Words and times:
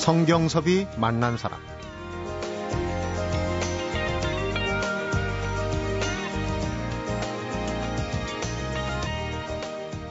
성경섭이 0.00 0.86
만난 0.96 1.36
사람 1.36 1.60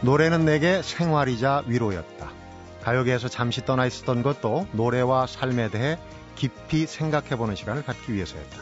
노래는 0.02 0.46
내게 0.46 0.84
생활이자 0.84 1.64
위로였다. 1.66 2.30
가요계에서 2.84 3.30
잠시 3.30 3.66
떠나 3.66 3.88
있었던 3.88 4.22
것도 4.22 4.68
노래와 4.74 5.26
삶에 5.26 5.70
대해 5.72 5.98
깊이 6.36 6.86
생각해보는 6.86 7.56
시간을 7.56 7.84
갖기 7.84 8.14
위해서였다. 8.14 8.58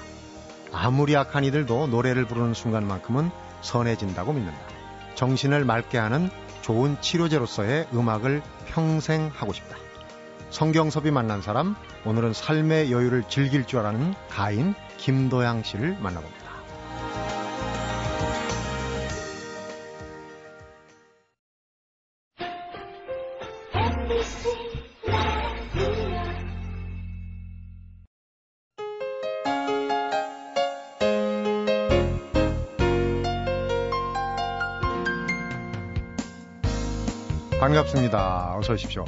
아무리 0.72 1.18
악한 1.18 1.44
이들도 1.44 1.88
노래를 1.88 2.26
부르는 2.26 2.54
순간만큼은 2.54 3.32
선해진다고 3.62 4.32
믿는다. 4.32 4.60
정신을 5.16 5.66
맑게 5.66 5.98
하는 5.98 6.30
좋은 6.62 6.96
치료제로서의 7.02 7.88
음악을 7.94 8.42
평생 8.68 9.30
하고 9.36 9.52
싶다. 9.52 9.87
성경섭이 10.50 11.12
만난 11.12 11.42
사람, 11.42 11.76
오늘은 12.06 12.34
삶의 12.34 12.92
여유를 12.92 13.26
즐길 13.30 13.66
줄 13.66 13.80
아는 13.80 14.14
가인 14.30 14.74
김도양 14.98 15.64
씨를 15.64 15.98
만나봅니다. 16.00 16.48
반갑습니다. 37.60 38.56
어서 38.58 38.74
오십시오. 38.74 39.04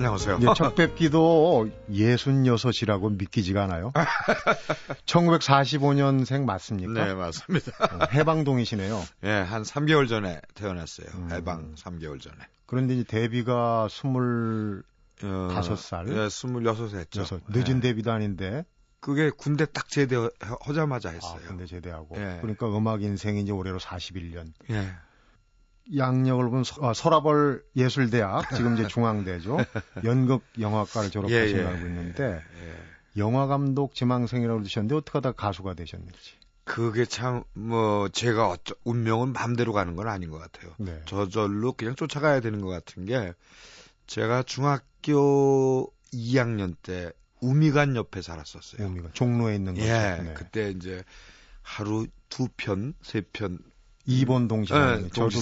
안녕하세요. 0.00 0.38
예, 0.40 0.46
첫 0.56 0.74
뵙기도 0.74 1.68
66이라고 1.90 3.18
믿기지가 3.18 3.64
않아요. 3.64 3.92
1945년생 5.04 6.46
맞습니까? 6.46 7.04
네, 7.04 7.12
맞습니다. 7.12 7.72
어, 7.84 8.06
해방동이시네요. 8.10 9.04
예, 9.24 9.30
한 9.30 9.62
3개월 9.62 10.08
전에 10.08 10.40
태어났어요. 10.54 11.06
음. 11.16 11.28
해방 11.30 11.74
3개월 11.74 12.18
전에. 12.18 12.36
그런데 12.64 12.94
이제 12.94 13.04
데뷔가 13.04 13.88
25살, 13.90 14.82
어, 15.22 16.04
예, 16.08 16.26
26 16.28 16.94
했죠. 16.94 17.20
여섯, 17.20 17.42
늦은 17.48 17.76
예. 17.76 17.80
데뷔도 17.80 18.10
아닌데 18.10 18.64
그게 19.00 19.28
군대 19.28 19.66
딱 19.66 19.90
제대하자마자 19.90 21.10
했어요. 21.10 21.40
아, 21.44 21.46
근데 21.46 21.66
제대하고 21.66 22.16
예. 22.16 22.38
그러니까 22.40 22.74
음악 22.74 23.02
인생이 23.02 23.42
이제 23.42 23.52
올해로 23.52 23.78
41년. 23.78 24.50
예. 24.70 24.94
양력을 25.96 26.44
보면 26.48 26.64
서, 26.64 26.76
아, 26.88 26.92
서라벌 26.94 27.62
예술대학 27.76 28.54
지금 28.56 28.74
이제 28.74 28.86
중앙대죠. 28.88 29.58
연극 30.04 30.42
영화과를 30.58 31.10
졸업하신 31.10 31.38
예, 31.38 31.48
예. 31.48 31.56
걸 31.62 31.66
알고 31.66 31.86
있는데 31.86 32.42
예. 32.62 32.74
영화 33.20 33.46
감독 33.46 33.94
지망생이라고 33.94 34.60
그러셨는데 34.60 34.94
어떻게 34.94 35.18
하다 35.18 35.32
가수가 35.32 35.74
되셨는지. 35.74 36.38
그게 36.64 37.04
참 37.04 37.42
뭐 37.54 38.08
제가 38.08 38.48
어쩌, 38.48 38.74
운명은 38.84 39.32
마음대로 39.32 39.72
가는 39.72 39.96
건 39.96 40.06
아닌 40.08 40.30
것 40.30 40.38
같아요. 40.38 40.72
네. 40.78 41.00
저절로 41.06 41.72
그냥 41.72 41.96
쫓아가야 41.96 42.40
되는 42.40 42.60
것 42.60 42.68
같은 42.68 43.04
게 43.04 43.32
제가 44.06 44.44
중학교 44.44 45.92
2학년 46.12 46.76
때 46.82 47.10
우미관 47.40 47.96
옆에 47.96 48.22
살았었어요. 48.22 48.86
의미가 48.86 49.10
종로에 49.12 49.56
있는 49.56 49.74
거죠. 49.74 49.86
예, 49.86 50.20
네. 50.22 50.34
그때 50.34 50.70
이제 50.70 51.02
하루 51.62 52.06
두 52.28 52.48
편, 52.56 52.94
세 53.02 53.22
편 53.32 53.58
이번 54.06 54.48
동시에 54.48 54.76
네, 54.78 55.08
저도. 55.08 55.40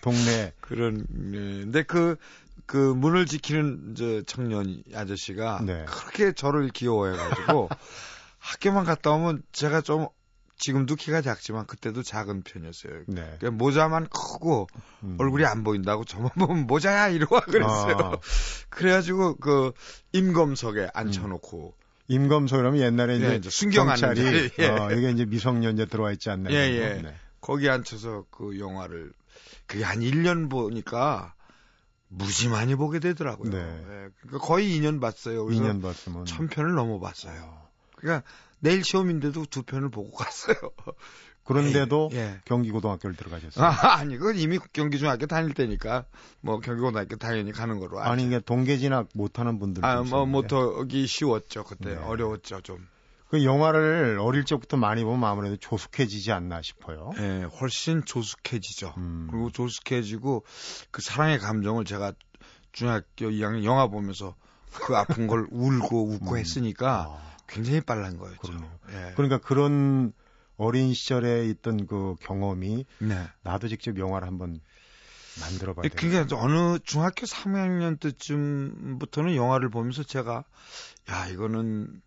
동네 0.00 0.52
그런 0.60 1.06
예, 1.32 1.62
근데 1.62 1.82
그그 1.82 2.94
문을 2.96 3.26
지키는 3.26 3.94
저 3.96 4.22
청년 4.22 4.82
아저씨가 4.94 5.62
네. 5.64 5.84
그렇게 5.86 6.32
저를 6.32 6.68
귀여워해가지고 6.70 7.68
학교만 8.38 8.84
갔다 8.84 9.12
오면 9.12 9.42
제가 9.52 9.80
좀 9.80 10.08
지금도 10.56 10.94
키가 10.96 11.20
작지만 11.20 11.66
그때도 11.66 12.02
작은 12.02 12.42
편이었어요. 12.42 12.92
네. 13.08 13.22
그러니까 13.38 13.50
모자만 13.50 14.06
크고 14.08 14.68
음. 15.02 15.16
얼굴이 15.18 15.44
안 15.44 15.64
보인다고 15.64 16.04
저만 16.04 16.30
보면 16.38 16.66
모자야 16.66 17.08
이러고 17.08 17.40
그랬어요. 17.50 17.96
아. 17.98 18.12
그래가지고 18.70 19.36
그 19.36 19.72
임검석에 20.12 20.88
앉혀놓고 20.94 21.74
임검소라면 22.08 22.80
옛날에 22.80 23.16
이제 23.16 23.30
예, 23.32 23.36
이제 23.36 23.50
순경하는 23.50 24.00
경찰이 24.00 24.50
자리, 24.50 24.50
예. 24.58 24.68
어, 24.68 24.90
이게 24.92 25.10
이제 25.10 25.24
미성년자 25.24 25.86
들어와 25.86 26.12
있지 26.12 26.30
않나요? 26.30 26.54
예, 26.54 26.70
예. 26.70 27.02
네. 27.02 27.14
거기 27.44 27.68
앉혀서 27.68 28.24
그 28.30 28.58
영화를 28.58 29.12
그게 29.66 29.84
한 29.84 30.00
1년 30.00 30.48
보니까 30.48 31.34
무지 32.08 32.48
많이 32.48 32.74
보게 32.74 33.00
되더라고요. 33.00 33.50
네. 33.50 33.58
예, 33.58 34.08
그러니까 34.22 34.38
거의 34.38 34.70
2년 34.70 34.98
봤어요. 34.98 35.44
그래서 35.44 35.62
2년 35.62 35.82
봤으면 35.82 36.24
천 36.24 36.48
편을 36.48 36.72
넘어봤어요. 36.72 37.68
그러니까 37.96 38.26
내일 38.60 38.82
시험인데도 38.82 39.44
두 39.50 39.62
편을 39.62 39.90
보고 39.90 40.10
갔어요. 40.16 40.56
그런데도 41.44 42.08
예. 42.14 42.40
경기고등학교를 42.46 43.14
들어가셨어요. 43.14 43.62
아, 43.62 43.68
아니 44.00 44.16
그건 44.16 44.36
이미 44.38 44.58
경기중학교 44.72 45.26
다닐 45.26 45.52
때니까 45.52 46.06
뭐 46.40 46.60
경기고등학교 46.60 47.16
당연히 47.16 47.52
가는 47.52 47.78
거로 47.78 47.98
알죠. 47.98 48.10
아니 48.10 48.24
이게 48.24 48.40
동계 48.40 48.78
진학 48.78 49.08
못하는 49.12 49.58
분들 49.58 49.84
아, 49.84 50.02
뭐 50.02 50.24
못하기 50.24 51.06
쉬웠죠 51.06 51.64
그때 51.64 51.90
네. 51.90 51.96
어려웠죠 51.96 52.62
좀. 52.62 52.88
그 53.34 53.42
영화를 53.42 54.20
어릴 54.20 54.44
적부터 54.44 54.76
많이 54.76 55.02
보면 55.02 55.28
아무래도 55.28 55.56
조숙해지지 55.56 56.30
않나 56.30 56.62
싶어요. 56.62 57.10
예, 57.18 57.42
훨씬 57.60 58.04
조숙해지죠. 58.04 58.94
음. 58.96 59.26
그리고 59.28 59.50
조숙해지고 59.50 60.44
그 60.92 61.02
사랑의 61.02 61.40
감정을 61.40 61.84
제가 61.84 62.12
중학교 62.70 63.30
2학년 63.30 63.64
영화 63.64 63.88
보면서 63.88 64.36
그 64.72 64.96
아픈 64.96 65.26
걸 65.26 65.48
울고 65.50 66.10
웃고 66.10 66.34
음. 66.34 66.36
했으니까 66.36 67.06
아, 67.08 67.36
굉장히 67.48 67.80
빨란 67.80 68.18
거였죠. 68.18 68.38
그러네요. 68.38 68.70
예. 68.90 69.12
그러니까 69.16 69.38
그런 69.38 70.12
어린 70.56 70.94
시절에 70.94 71.48
있던 71.48 71.88
그 71.88 72.14
경험이 72.20 72.86
네. 72.98 73.26
나도 73.42 73.66
직접 73.66 73.98
영화를 73.98 74.28
한번 74.28 74.60
만들어 75.40 75.74
봐야 75.74 75.88
돼. 75.88 75.96
그러니까 75.96 76.36
어느 76.36 76.78
중학교 76.84 77.26
3학년 77.26 77.98
때쯤부터는 77.98 79.34
영화를 79.34 79.70
보면서 79.70 80.04
제가 80.04 80.44
야 81.10 81.26
이거는 81.26 82.00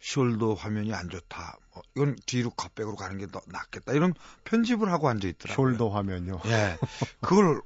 shoulder 0.00 0.56
화면이 0.56 0.92
안 0.94 1.08
좋다. 1.10 1.58
뭐, 1.74 1.82
이건 1.96 2.16
뒤로 2.26 2.50
컷백으로 2.50 2.96
가는 2.96 3.18
게 3.18 3.26
더 3.26 3.40
낫겠다. 3.46 3.92
이런 3.92 4.14
편집을 4.44 4.90
하고 4.92 5.08
앉아 5.08 5.26
있더라고요. 5.28 5.76
shoulder 5.76 5.90
화면요. 5.90 6.40
예. 6.46 6.78
그걸 7.20 7.60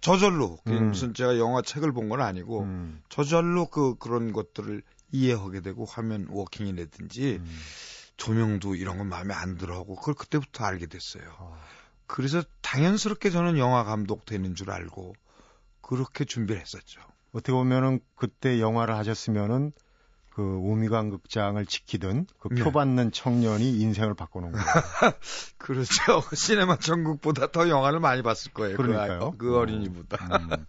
저절로 0.00 0.58
그 0.64 0.72
음. 0.72 0.88
무슨 0.88 1.14
제가 1.14 1.38
영화 1.38 1.62
책을 1.62 1.92
본 1.92 2.08
건 2.08 2.20
아니고 2.20 2.62
음, 2.62 3.02
저절로 3.08 3.66
그 3.66 3.96
그런 3.98 4.32
것들을 4.32 4.82
이해하게 5.12 5.60
되고 5.60 5.84
화면 5.84 6.26
walking이라든지 6.30 7.36
음. 7.40 7.60
조명도 8.16 8.74
이런 8.76 8.98
건 8.98 9.08
마음에 9.08 9.34
안 9.34 9.56
들어하고 9.56 9.96
그걸 9.96 10.14
그때부터 10.14 10.64
알게 10.64 10.86
됐어요. 10.86 11.24
아, 11.38 11.58
그래서 12.06 12.42
당연스럽게 12.60 13.30
저는 13.30 13.58
영화 13.58 13.84
감독 13.84 14.24
되는 14.24 14.54
줄 14.54 14.70
알고 14.70 15.14
그렇게 15.80 16.24
준비를 16.24 16.60
했었죠. 16.60 17.00
어떻게 17.32 17.52
보면은 17.52 18.00
그때 18.14 18.60
영화를 18.60 18.96
하셨으면은 18.96 19.72
그 20.34 20.42
우미관 20.42 21.10
극장을 21.10 21.64
지키던 21.66 22.26
그 22.38 22.48
네. 22.48 22.62
표받는 22.62 23.12
청년이 23.12 23.78
인생을 23.80 24.14
바꿔놓은 24.14 24.52
거예요. 24.52 24.64
그렇죠. 25.58 26.22
시네마 26.34 26.78
전국보다 26.78 27.50
더 27.50 27.68
영화를 27.68 28.00
많이 28.00 28.22
봤을 28.22 28.52
거예요. 28.52 28.76
그 28.76 28.82
그러니까요. 28.82 29.34
그, 29.36 29.58
어 29.58 29.64
린이보다. 29.64 30.16
음. 30.38 30.64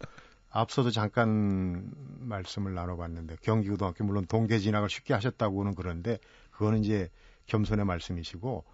앞서도 0.49 0.91
잠깐 0.91 1.89
말씀을 2.19 2.73
나눠봤는데 2.73 3.37
경기고등학교 3.41 4.03
물론 4.03 4.25
동계 4.25 4.59
진학을 4.59 4.89
쉽게 4.89 5.13
하셨다고는 5.13 5.75
그런데 5.75 6.19
그거는 6.51 6.83
이제 6.83 7.09
겸손의 7.47 7.85
말씀이시고 7.85 8.65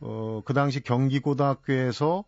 어, 0.00 0.42
그 0.44 0.52
당시 0.52 0.80
경기고등학교에서 0.80 2.24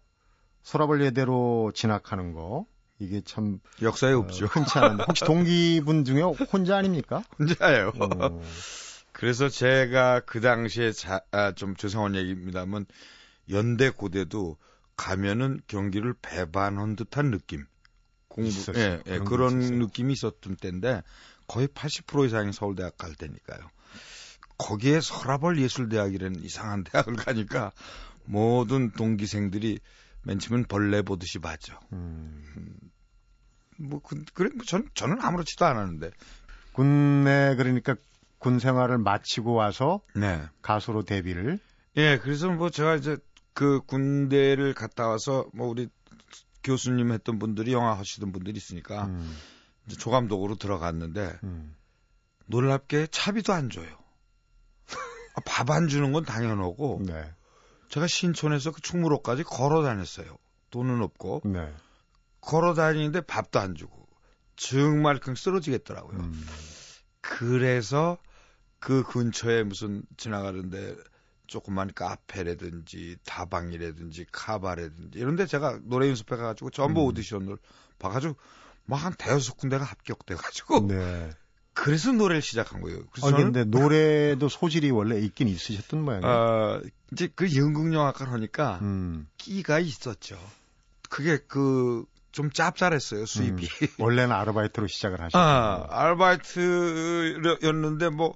서라벌 0.62 1.02
예대로 1.02 1.72
진학하는 1.74 2.32
거 2.32 2.66
이게 3.02 3.20
참 3.24 3.58
역사에 3.80 4.12
어, 4.12 4.18
없죠. 4.18 4.46
흔치 4.46 4.78
않은데 4.78 5.04
혹시 5.06 5.24
동기분 5.24 6.04
중에 6.04 6.22
혼자 6.22 6.76
아닙니까? 6.76 7.24
혼자예요. 7.38 7.92
어, 7.98 8.42
그래서 9.12 9.48
제가 9.48 10.20
그 10.20 10.40
당시에 10.40 10.92
자, 10.92 11.20
아, 11.30 11.52
좀 11.52 11.74
죄송한 11.76 12.14
얘기입니다만 12.14 12.86
연대 13.50 13.90
고대도 13.90 14.56
가면은 14.96 15.60
경기를 15.66 16.14
배반한 16.22 16.96
듯한 16.96 17.30
느낌. 17.30 17.66
공부 18.28 18.48
있었어요. 18.48 18.82
예, 18.82 19.02
예, 19.06 19.18
그런. 19.18 19.58
느낌이 19.58 20.12
있었던 20.14 20.56
때인데 20.56 21.02
거의 21.46 21.68
80% 21.68 22.26
이상이 22.26 22.52
서울대학 22.52 22.96
갈 22.96 23.14
때니까요. 23.14 23.60
거기에 24.58 25.00
서라벌 25.00 25.58
예술대학이라는 25.58 26.42
이상한 26.44 26.84
대학을 26.84 27.16
가니까 27.16 27.72
모든 28.24 28.92
동기생들이 28.92 29.80
맨 30.22 30.38
처음엔 30.38 30.66
벌레 30.66 31.02
보듯이 31.02 31.40
봤죠. 31.40 31.78
음. 31.92 32.42
뭐 33.78 34.00
그, 34.00 34.24
그래 34.34 34.50
뭐 34.54 34.64
전, 34.64 34.88
저는 34.94 35.20
아무렇지도 35.20 35.64
않았는데. 35.64 36.10
군내 36.72 37.56
그러니까 37.56 37.96
군 38.38 38.58
생활을 38.58 38.98
마치고 38.98 39.52
와서 39.52 40.00
네. 40.14 40.42
가수로 40.62 41.04
데뷔를 41.04 41.58
예, 41.96 42.18
그래서 42.18 42.50
뭐 42.50 42.70
제가 42.70 42.96
이제 42.96 43.16
그 43.54 43.80
군대를 43.82 44.74
갔다 44.74 45.08
와서 45.08 45.46
뭐 45.52 45.68
우리 45.68 45.88
교수님 46.64 47.12
했던 47.12 47.38
분들이 47.38 47.72
영화 47.72 47.96
하시던 47.98 48.32
분들이 48.32 48.56
있으니까 48.56 49.06
음. 49.06 49.36
이제 49.86 49.96
조감독으로 49.96 50.56
들어갔는데 50.56 51.38
음. 51.44 51.74
놀랍게 52.46 53.08
차비도 53.08 53.52
안 53.52 53.68
줘요. 53.70 53.88
아, 55.34 55.40
밥안 55.44 55.88
주는 55.88 56.12
건 56.12 56.24
당연하고 56.24 57.02
네. 57.04 57.30
제가 57.88 58.06
신촌에서 58.06 58.72
그 58.72 58.80
충무로까지 58.80 59.42
걸어 59.44 59.82
다녔어요. 59.82 60.36
돈은 60.70 61.02
없고 61.02 61.42
네. 61.44 61.72
걸어 62.42 62.74
다니는데 62.74 63.22
밥도 63.22 63.58
안 63.58 63.74
주고 63.74 64.06
정말 64.56 65.18
그냥 65.18 65.36
쓰러지겠더라고요. 65.36 66.18
음. 66.18 66.46
그래서 67.22 68.18
그 68.78 69.02
근처에 69.04 69.62
무슨 69.62 70.02
지나가는데 70.18 70.96
조그만 71.46 71.92
카페라든지 71.94 73.16
다방이라든지 73.24 74.26
카바라든지 74.32 75.18
이런데 75.18 75.46
제가 75.46 75.80
노래 75.84 76.08
연습해 76.08 76.36
가지고 76.36 76.70
전부 76.70 77.02
음. 77.02 77.06
오디션을 77.06 77.56
봐가지고 77.98 78.36
뭐한 78.86 79.14
대여섯 79.16 79.56
군데가 79.56 79.84
합격돼 79.84 80.34
가지고 80.34 80.86
네. 80.88 81.30
그래서 81.74 82.12
노래를 82.12 82.42
시작한 82.42 82.80
거예요. 82.80 83.06
그래서 83.12 83.28
아, 83.28 83.36
근데 83.36 83.64
노래도 83.64 84.48
소질이 84.48 84.90
원래 84.90 85.18
있긴 85.20 85.48
있으셨던 85.48 86.04
모양이에요. 86.04 86.30
어, 86.30 86.82
이제 87.12 87.28
그 87.34 87.54
연극영화과를 87.54 88.32
하니까 88.32 88.80
음. 88.82 89.26
끼가 89.38 89.78
있었죠. 89.78 90.38
그게 91.08 91.38
그 91.46 92.04
좀 92.32 92.50
짭짤했어요 92.50 93.26
수입이. 93.26 93.68
원래는 93.98 94.34
아르바이트로 94.34 94.86
시작을 94.88 95.20
하셨고. 95.20 95.38
아, 95.42 95.86
아르바이트였는데 95.90 98.08
뭐 98.10 98.34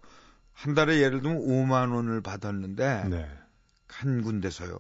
한 0.57 0.75
달에 0.75 1.01
예를 1.01 1.21
들면 1.21 1.43
5만 1.47 1.95
원을 1.95 2.23
받았는데 2.23 3.05
네. 3.11 3.29
한 3.89 4.23
군데서요. 4.23 4.79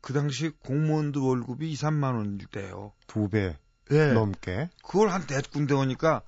그 0.00 0.12
당시 0.12 0.50
공무원들 0.64 1.20
월급이 1.20 1.70
2, 1.70 1.74
3만 1.74 2.14
원 2.16 2.38
돼요. 2.50 2.92
두배 3.06 3.56
예. 3.90 4.12
넘게 4.12 4.70
그걸 4.82 5.10
한 5.10 5.26
대 5.26 5.40
군데 5.52 5.74
오니까 5.74 6.22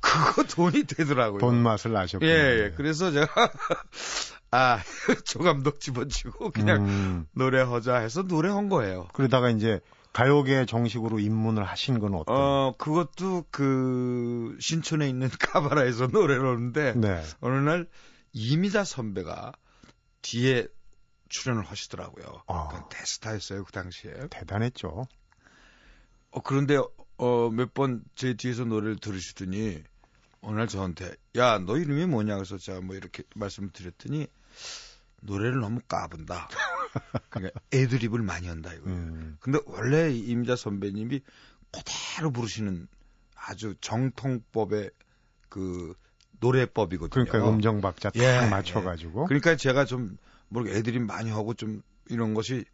그거 0.00 0.42
돈이 0.48 0.84
되더라고요. 0.84 1.38
돈 1.38 1.62
맛을 1.62 1.94
아셨고. 1.96 2.24
예, 2.24 2.30
예. 2.64 2.70
그래서 2.74 3.12
제가 3.12 3.28
아, 4.50 4.78
조 5.24 5.40
감독 5.40 5.80
집어치고 5.80 6.50
그냥 6.52 6.86
음. 6.86 7.26
노래하자 7.32 7.96
해서 7.96 8.22
노래한 8.22 8.70
거예요. 8.70 9.08
그러다가 9.12 9.50
이제 9.50 9.80
가요계 10.14 10.64
정식으로 10.66 11.18
입문을 11.18 11.64
하신 11.64 11.98
건 11.98 12.14
어떤? 12.14 12.34
어, 12.34 12.74
그것도 12.78 13.44
그 13.50 14.56
신촌에 14.60 15.08
있는 15.08 15.28
카바라에서 15.38 16.06
노래를 16.06 16.46
하는데 16.46 16.92
네. 16.94 17.22
어느 17.40 17.56
날 17.56 17.88
이미자 18.32 18.84
선배가 18.84 19.52
뒤에 20.22 20.66
출연을 21.28 21.64
하시더라고요. 21.64 22.42
아. 22.46 22.68
그러니까 22.68 22.88
대스타였어요 22.90 23.64
그 23.64 23.72
당시에. 23.72 24.12
대단했죠. 24.30 25.06
어, 26.30 26.40
그런데 26.42 26.78
어, 27.16 27.50
몇 27.50 27.74
번 27.74 28.02
제 28.14 28.34
뒤에서 28.34 28.64
노래를 28.64 28.96
들으시더니 28.98 29.82
어느 30.42 30.56
날 30.58 30.68
저한테 30.68 31.14
야 31.36 31.58
너 31.58 31.76
이름이 31.76 32.06
뭐냐 32.06 32.36
그래서 32.36 32.56
제가 32.56 32.80
뭐 32.82 32.94
이렇게 32.94 33.24
말씀을 33.34 33.70
드렸더니 33.70 34.28
노래를 35.22 35.60
너무 35.60 35.80
까분다. 35.88 36.48
그러니까 37.30 37.60
애드립을 37.72 38.22
많이 38.22 38.48
한다 38.48 38.72
이거예요. 38.72 38.96
음. 38.96 39.36
근데 39.40 39.58
원래 39.66 40.10
임자 40.12 40.56
선배님이 40.56 41.22
그대로 41.72 42.30
부르시는 42.30 42.88
아주 43.34 43.74
정통법의 43.80 44.90
그 45.48 45.94
노래법이거든요. 46.40 47.24
그러니까 47.26 47.50
음정 47.50 47.80
박자 47.80 48.10
딱 48.10 48.20
예, 48.20 48.48
맞춰가지고. 48.48 49.26
그러니까 49.26 49.56
제가 49.56 49.84
좀 49.84 50.16
모르게 50.48 50.76
애드립 50.76 51.02
많이 51.02 51.30
하고 51.30 51.54
좀 51.54 51.82
이런 52.08 52.34
것이 52.34 52.64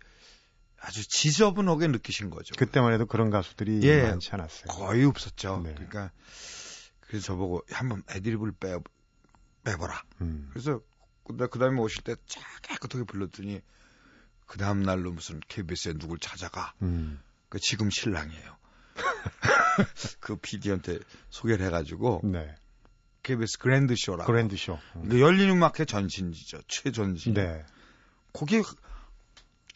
아주 0.78 1.06
지저분하게 1.06 1.88
느끼신 1.88 2.31
거죠. 2.31 2.55
그때만 2.56 2.93
해도 2.94 3.06
그런 3.06 3.31
가수들이 3.31 3.81
예. 3.82 4.02
많지 4.02 4.31
않았어요. 4.32 4.64
거의 4.69 5.05
없었죠. 5.05 5.61
네. 5.64 5.75
그러니까 5.75 6.11
그래서 7.00 7.26
저보고 7.26 7.62
한번 7.70 8.02
애드립을 8.11 8.52
빼 8.52 8.78
빼보라. 9.64 10.02
음. 10.22 10.49
그래서 10.50 10.81
근데 11.25 11.46
그 11.46 11.58
다음에 11.58 11.78
오실 11.81 12.02
때 12.02 12.14
쫙 12.26 12.43
깨끗하게 12.62 13.05
불렀더니 13.05 13.61
그 14.50 14.58
다음 14.58 14.82
날로 14.82 15.12
무슨 15.12 15.38
KBS에 15.47 15.93
누굴 15.93 16.19
찾아가. 16.19 16.75
음. 16.82 17.20
그 17.49 17.61
지금 17.61 17.88
신랑이에요. 17.88 18.56
그 20.19 20.35
PD한테 20.35 20.99
소개를 21.29 21.67
해가지고 21.67 22.23
네. 22.25 22.52
KBS 23.23 23.61
그랜드 23.61 23.94
쇼라고. 23.97 24.26
그랜드 24.26 24.56
쇼. 24.56 24.76
음. 24.97 25.08
그 25.08 25.20
열린 25.20 25.50
음악회 25.50 25.85
전신이죠. 25.85 26.62
최전신. 26.67 27.35
네. 27.35 27.64
거기 28.32 28.61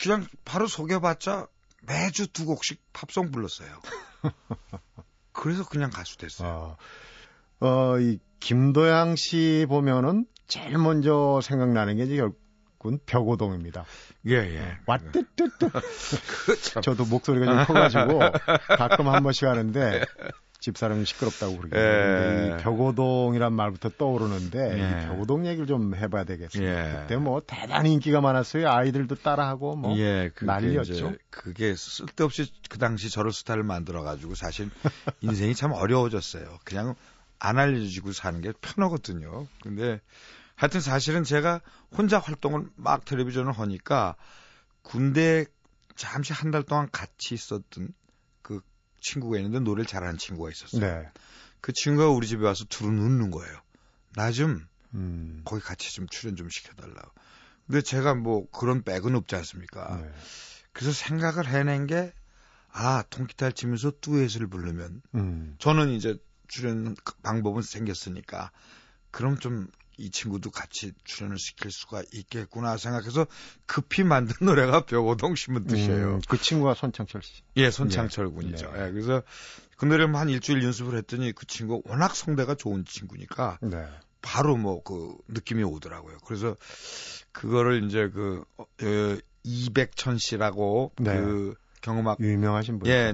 그냥 0.02 0.26
바로 0.44 0.66
소개받자 0.66 1.46
매주 1.82 2.26
두 2.26 2.44
곡씩 2.44 2.82
팝송 2.92 3.30
불렀어요. 3.30 3.80
그래서 5.30 5.64
그냥 5.68 5.90
가수 5.90 6.18
됐어요. 6.18 6.76
어, 7.60 7.66
어, 7.68 8.00
이 8.00 8.18
김도양 8.40 9.14
씨 9.14 9.66
보면은 9.68 10.26
제일 10.48 10.78
먼저 10.78 11.38
생각나는 11.44 11.94
게 11.94 12.02
이제 12.02 12.28
결국은 12.84 12.98
벽오동입니다. 13.06 13.84
예, 14.28 14.34
예. 14.34 14.78
왓뜨뜨뜨. 14.86 15.70
그 16.46 16.60
참. 16.60 16.82
저도 16.82 17.06
목소리가 17.06 17.46
좀 17.46 17.64
커가지고 17.64 18.20
가끔 18.76 19.08
한 19.08 19.22
번씩 19.22 19.48
하는데 19.48 20.04
집사람이 20.60 21.04
시끄럽다고 21.04 21.56
그러거든요. 21.56 21.80
예. 21.80 21.84
근데 21.84 22.48
이 22.48 22.62
벽오동이란 22.62 23.52
말부터 23.52 23.90
떠오르는데 23.90 24.78
예. 24.78 25.04
이 25.04 25.06
벽오동 25.06 25.46
얘기를 25.46 25.66
좀 25.66 25.94
해봐야 25.94 26.24
되겠습니다. 26.24 26.72
예. 26.72 27.00
그때 27.00 27.16
뭐 27.16 27.42
대단히 27.46 27.92
인기가 27.94 28.20
많았어요. 28.20 28.70
아이들도 28.70 29.16
따라하고 29.16 29.76
뭐 29.76 29.98
예, 29.98 30.30
난리였죠. 30.40 31.14
그게 31.30 31.74
쓸데없이 31.74 32.52
그 32.68 32.78
당시 32.78 33.10
저를 33.10 33.32
스타를 33.32 33.62
만들어가지고 33.62 34.34
사실 34.34 34.70
인생이 35.20 35.54
참 35.54 35.72
어려워졌어요. 35.72 36.58
그냥 36.64 36.94
안 37.38 37.58
알려지고 37.58 38.12
사는 38.12 38.40
게 38.40 38.52
편하거든요. 38.60 39.46
근데 39.62 40.00
하여튼 40.56 40.80
사실은 40.80 41.24
제가 41.24 41.60
혼자 41.96 42.18
활동을 42.18 42.68
막 42.76 43.04
텔레비전을 43.04 43.52
하니까 43.52 44.16
군대 44.82 45.46
잠시 45.96 46.32
한 46.32 46.50
달 46.50 46.62
동안 46.62 46.88
같이 46.90 47.34
있었던 47.34 47.92
그 48.42 48.60
친구가 49.00 49.38
있는데 49.38 49.60
노래를 49.60 49.86
잘하는 49.86 50.18
친구가 50.18 50.50
있었어요. 50.50 50.80
네. 50.80 51.08
그 51.60 51.72
친구가 51.72 52.08
우리 52.08 52.26
집에 52.26 52.44
와서 52.44 52.64
두루 52.68 52.90
눕는 52.92 53.30
거예요. 53.30 53.60
나좀 54.14 54.66
음. 54.94 55.42
거기 55.44 55.62
같이 55.62 55.92
좀 55.94 56.06
출연 56.08 56.36
좀 56.36 56.48
시켜달라고. 56.48 57.10
근데 57.66 57.80
제가 57.80 58.14
뭐 58.14 58.48
그런 58.50 58.82
백은 58.82 59.14
없지 59.14 59.34
않습니까? 59.36 59.96
네. 59.96 60.12
그래서 60.72 60.92
생각을 60.92 61.48
해낸 61.48 61.86
게, 61.86 62.12
아, 62.68 63.02
통기타를 63.08 63.52
치면서 63.52 63.92
듀엣을 64.00 64.48
부르면, 64.48 65.02
음. 65.14 65.54
저는 65.58 65.90
이제 65.90 66.18
출연 66.48 66.94
방법은 67.22 67.62
생겼으니까, 67.62 68.50
그럼 69.10 69.38
좀 69.38 69.68
이 69.98 70.10
친구도 70.10 70.50
같이 70.50 70.92
출연을 71.04 71.38
시킬 71.38 71.70
수가 71.70 72.02
있겠구나 72.12 72.76
생각해서 72.76 73.26
급히 73.66 74.04
만든 74.04 74.34
노래가 74.44 74.84
벽오동 74.84 75.34
심은 75.34 75.66
뜻이에요. 75.66 76.14
음, 76.16 76.20
그 76.28 76.38
친구가 76.38 76.74
손창철 76.74 77.22
씨. 77.22 77.42
예, 77.56 77.70
손창철 77.70 78.30
군이죠. 78.30 78.72
네. 78.72 78.86
예, 78.86 78.90
그래서 78.90 79.22
그 79.76 79.84
노래를 79.86 80.14
한 80.14 80.28
일주일 80.28 80.62
연습을 80.62 80.96
했더니 80.98 81.32
그 81.32 81.46
친구 81.46 81.82
워낙 81.86 82.14
성대가 82.14 82.54
좋은 82.54 82.84
친구니까 82.84 83.58
네. 83.62 83.86
바로 84.22 84.56
뭐 84.56 84.82
그 84.82 85.16
느낌이 85.28 85.62
오더라고요. 85.64 86.18
그래서 86.26 86.56
그거를 87.32 87.84
이제 87.84 88.08
그 88.08 88.44
어, 88.56 88.62
어, 88.62 89.18
이백천 89.42 90.18
씨라고 90.18 90.92
네. 90.98 91.20
그 91.20 91.54
경음악 91.82 92.20
유명하신 92.20 92.78
분. 92.78 92.88
예, 92.88 93.12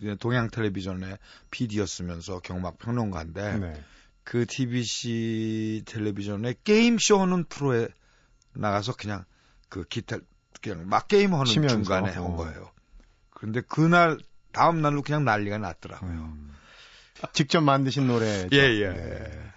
이제 0.00 0.16
동양 0.20 0.50
텔레비전의 0.50 1.18
PD였으면서 1.50 2.40
경음악 2.40 2.78
평론가인데 2.78 3.58
네. 3.58 3.84
그 4.24 4.46
TBC 4.46 5.82
텔레비전의 5.86 6.56
게임 6.64 6.98
쇼 6.98 7.20
하는 7.20 7.44
프로에 7.44 7.88
나가서 8.54 8.94
그냥 8.96 9.24
그 9.68 9.84
기타 9.84 10.18
그냥 10.62 10.88
막 10.88 11.08
게임 11.08 11.34
하는 11.34 11.44
치면서, 11.44 11.74
중간에 11.74 12.16
어. 12.16 12.24
한 12.24 12.36
거예요. 12.36 12.70
그런데 13.30 13.60
그날 13.60 14.18
다음 14.52 14.80
날로 14.80 15.02
그냥 15.02 15.24
난리가 15.24 15.58
났더라고요. 15.58 16.10
음. 16.10 16.54
직접 17.32 17.60
만드신 17.60 18.06
노래. 18.06 18.48
예, 18.52 18.56
예. 18.56 18.88
네. 18.88 19.52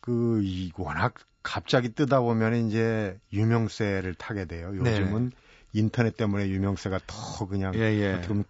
그, 0.00 0.40
이, 0.42 0.70
워낙 0.76 1.14
갑자기 1.42 1.90
뜨다 1.90 2.20
보면 2.20 2.66
이제 2.66 3.18
유명세를 3.32 4.14
타게 4.14 4.46
돼요. 4.46 4.70
네. 4.72 4.78
요즘은 4.78 5.32
인터넷 5.72 6.16
때문에 6.16 6.48
유명세가 6.48 7.00
더 7.06 7.46
그냥 7.46 7.74
예, 7.74 7.80
예. 7.80 8.12
어떻게 8.12 8.28
보면 8.28 8.44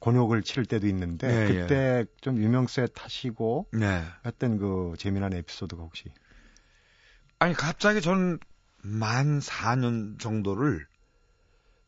곤욕을 0.00 0.42
치를 0.42 0.64
때도 0.64 0.86
있는데 0.88 1.28
예, 1.28 1.54
예. 1.54 1.60
그때 1.60 2.06
좀 2.20 2.38
유명세 2.38 2.86
타시고 2.94 3.68
네. 3.72 4.04
했던 4.24 4.58
그 4.58 4.94
재미난 4.98 5.32
에피소드가 5.32 5.82
혹시 5.82 6.12
아니 7.38 7.54
갑자기 7.54 8.00
저는 8.00 8.38
만 8.82 9.40
4년 9.40 10.18
정도를 10.20 10.86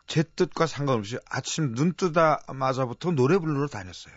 제 0.07 0.25
뜻과 0.25 0.67
상관없이 0.67 1.19
아침 1.29 1.75
눈 1.75 1.93
뜨자마자부터 1.95 3.13
노래 3.13 3.39
부르러 3.39 3.69
다녔어요. 3.69 4.15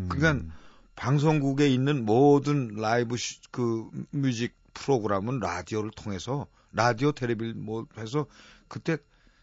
음, 0.00 0.08
그러니까 0.08 0.52
방송국에 0.96 1.68
있는 1.68 2.04
모든 2.04 2.74
라이브 2.74 3.16
시- 3.16 3.40
그 3.52 3.88
music 4.10 4.56
프로그램은 4.74 5.38
라디오를 5.38 5.90
통해서 5.92 6.48
라디오 6.72 7.12
텔레비를 7.12 7.54
뭐 7.54 7.86
해서 7.96 8.26
그때 8.66 8.96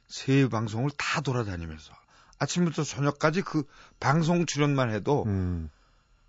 세 0.08 0.48
방송을 0.50 0.90
다 0.98 1.22
돌아다니면서 1.22 1.94
아침부터 2.40 2.84
저녁까지 2.84 3.42
그 3.42 3.64
방송 4.00 4.46
출연만 4.46 4.92
해도 4.92 5.24
음, 5.28 5.70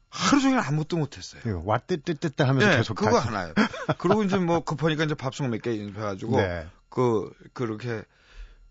하루 0.09 0.41
종일 0.41 0.59
아무것도 0.59 0.97
못했어요. 0.99 1.41
예, 1.47 1.51
왔뜨뜨뜨뜨 1.65 2.43
하면서 2.43 2.69
네, 2.69 2.77
계속 2.79 2.95
그거. 2.95 3.19
하나요. 3.19 3.55
그리고 3.99 4.25
이제 4.25 4.37
뭐 4.39 4.61
급하니까 4.65 5.05
이제 5.05 5.15
밥송 5.15 5.51
몇 5.51 5.63
개 5.63 5.71
연습해가지고 5.79 6.37
네. 6.37 6.67
그 6.89 7.31
그렇게 7.53 8.03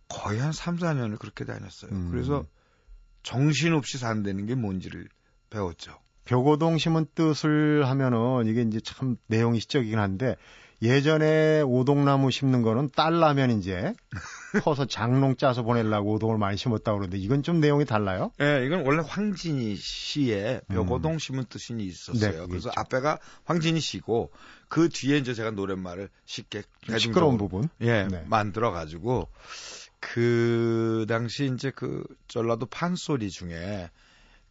거의 0.09 0.39
한 0.39 0.51
3, 0.51 0.77
4년을 0.77 1.17
그렇게 1.17 1.45
다녔어요. 1.45 1.91
음. 1.91 2.09
그래서 2.11 2.43
정신없이 3.23 3.97
산다는 3.97 4.45
게 4.45 4.55
뭔지를 4.55 5.07
배웠죠. 5.49 5.97
벽오동 6.25 6.77
심은 6.77 7.07
뜻을 7.15 7.87
하면은 7.87 8.45
이게 8.47 8.61
이제 8.61 8.79
참 8.81 9.15
내용이 9.27 9.59
시적이긴 9.61 9.97
한데 9.97 10.35
예전에 10.81 11.61
오동나무 11.61 12.31
심는 12.31 12.61
거는 12.61 12.89
딸라면 12.95 13.51
이제 13.51 13.93
커서 14.63 14.85
장롱 14.85 15.35
짜서 15.37 15.61
보내려고 15.63 16.13
오동을 16.13 16.37
많이 16.37 16.57
심었다고 16.57 16.97
그러는데 16.97 17.17
이건 17.17 17.43
좀 17.43 17.59
내용이 17.59 17.85
달라요? 17.85 18.31
예, 18.41 18.63
이건 18.65 18.85
원래 18.85 19.03
황진이 19.05 19.75
씨의 19.75 20.61
벽오동 20.69 21.19
심은 21.19 21.45
뜻이 21.49 21.73
있었어요. 21.77 22.31
네, 22.31 22.47
그래서 22.47 22.69
있죠. 22.69 22.71
앞에가 22.75 23.19
황진이 23.45 23.79
씨고 23.79 24.31
그 24.67 24.89
뒤에 24.89 25.17
이제 25.17 25.33
제가 25.33 25.51
노랫말을 25.51 26.09
쉽게 26.25 26.63
좀 26.81 26.97
시끄러운 26.97 27.37
부분. 27.37 27.69
예, 27.81 28.05
네. 28.05 28.23
만들어 28.27 28.71
가지고 28.71 29.27
그 29.99 31.05
당시 31.07 31.51
이제 31.53 31.71
그 31.75 32.03
전라도 32.27 32.65
판소리 32.65 33.29
중에 33.29 33.89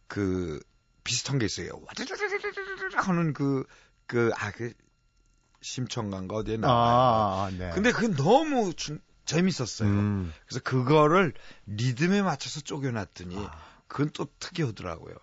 그 0.07 0.59
비슷한 1.03 1.39
게 1.39 1.45
있어요. 1.45 1.69
와드르르르르르 1.87 2.95
하는 2.97 3.33
그 3.33 3.65
그 4.07 4.31
아 4.35 4.51
그 4.51 4.73
심청강가 5.61 6.37
어디에 6.37 6.57
나와요. 6.57 6.77
아, 6.79 7.45
아, 7.45 7.51
네. 7.51 7.69
근데 7.73 7.91
그게 7.91 8.07
너무 8.15 8.73
중- 8.73 8.99
재밌었어요. 9.29 9.87
음. 9.89 10.33
그래서 10.45 10.61
그거를 10.63 11.33
리듬에 11.67 12.21
맞춰서 12.21 12.61
쪼개놨더니 12.61 13.37
아. 13.37 13.51
그건 13.87 14.09
또 14.13 14.27
특이하더라고요. 14.39 15.15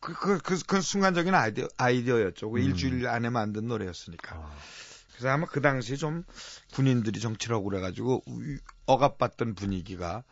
그, 0.00 0.12
그, 0.14 0.38
그, 0.38 0.58
그 0.66 0.80
순간적인 0.80 1.32
아이디어, 1.34 1.68
아이디어였죠. 1.76 2.50
그 2.50 2.58
음. 2.58 2.64
일주일 2.64 3.06
안에 3.06 3.30
만든 3.30 3.68
노래였으니까. 3.68 4.34
아. 4.36 4.50
그래서 5.12 5.28
아마 5.28 5.46
그 5.46 5.60
당시에 5.60 5.96
좀 5.96 6.24
군인들이 6.74 7.20
정치라고 7.20 7.64
그래가지고 7.64 8.22
우- 8.26 8.56
억압받던 8.86 9.54
분위기가 9.54 10.24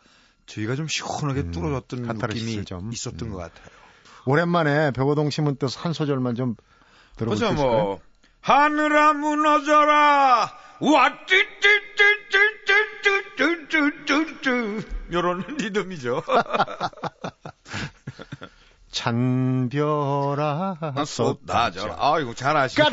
저희가 0.47 0.75
좀 0.75 0.87
시원하게 0.87 1.41
음, 1.41 1.51
뚫어졌던 1.51 2.01
느낌이 2.01 2.65
좀. 2.65 2.91
있었던 2.91 3.29
음. 3.29 3.31
것 3.33 3.37
같아요. 3.37 3.67
오랜만에 4.25 4.91
벽오동 4.91 5.29
심은 5.29 5.55
뜻한 5.55 5.93
소절만 5.93 6.35
좀 6.35 6.55
들어볼 7.15 7.37
수 7.37 7.43
그죠 7.43 7.53
있을까요? 7.53 7.83
뭐 7.83 7.99
하늘아 8.41 9.13
무너져라 9.13 10.51
와뚜뚜뚜뚜 10.81 12.60
뚜뚜뚜뚜뚜 13.41 14.83
요런 15.11 15.57
리듬이죠. 15.57 16.21
찬별아 18.91 20.75
쏟아져라. 21.05 21.95
아 21.97 22.19
이거 22.19 22.33
잘 22.35 22.55
아시네요. 22.55 22.89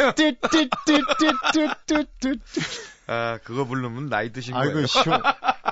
아 3.08 3.38
그거 3.44 3.64
부르면 3.64 4.08
나이 4.08 4.32
드신 4.32 4.54
거예요. 4.54 4.68
아이고 4.68 4.86
시원 4.86 5.20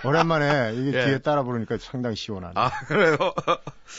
오랜만에 0.05 0.73
이게 0.75 0.99
예. 0.99 1.05
뒤에 1.07 1.19
따라 1.21 1.43
부르니까 1.43 1.79
상당히 1.81 2.17
시원하네. 2.17 2.53
아 2.57 2.71
그래요? 2.87 3.17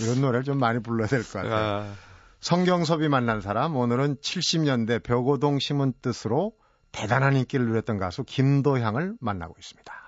이런 0.01 0.21
노래를 0.21 0.43
좀 0.43 0.59
많이 0.59 0.79
불러야 0.81 1.07
될 1.07 1.23
것 1.23 1.31
같아요. 1.33 1.55
아, 1.55 1.91
성경섭이 2.39 3.07
만난 3.09 3.41
사람 3.41 3.75
오늘은 3.75 4.17
70년대 4.17 5.01
벽오동 5.03 5.57
심은 5.59 5.93
뜻으로 6.03 6.53
대단한 6.91 7.35
인기를 7.35 7.65
누렸던 7.67 7.97
가수 7.97 8.23
김도향을 8.23 9.15
만나고 9.19 9.55
있습니다. 9.57 10.06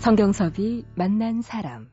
성경섭이 0.00 0.84
만난 0.94 1.42
사람. 1.42 1.90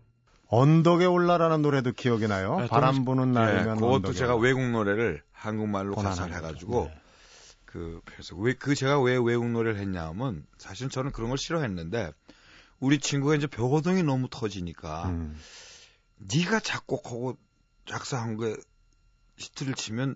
언덕에 0.48 1.06
올라라는 1.06 1.62
노래도 1.62 1.92
기억이 1.92 2.28
나요. 2.28 2.58
네, 2.62 2.68
바람 2.68 2.96
좀- 2.96 3.06
부는 3.06 3.30
예, 3.30 3.32
날이면 3.34 3.76
그것도 3.76 3.94
언덕에 3.96 4.14
제가. 4.14 4.36
외국 4.38 4.70
노래를 4.70 5.22
한국말로 5.34 5.96
가사를 5.96 6.34
해가지고. 6.34 6.86
네. 6.86 7.02
그 7.66 8.02
그래서 8.06 8.36
왜 8.38 8.54
그 8.54 8.76
제가 8.76 9.02
왜 9.02 9.18
외국 9.18 9.50
노래를 9.50 9.80
했냐면 9.80 10.46
사실 10.58 10.90
저는 10.90 11.12
그런 11.12 11.30
걸 11.30 11.38
싫어했는데 11.38 12.12
우리 12.80 12.98
친구가 12.98 13.36
이제 13.36 13.46
벽오동이 13.46 14.04
너무 14.04 14.28
터지니까 14.32 15.10
음. 15.10 15.38
네가 16.16 16.62
작곡하고 16.62 17.38
작사한 17.86 18.38
거에 18.38 18.56
히트를 19.36 19.74
치면 19.74 20.16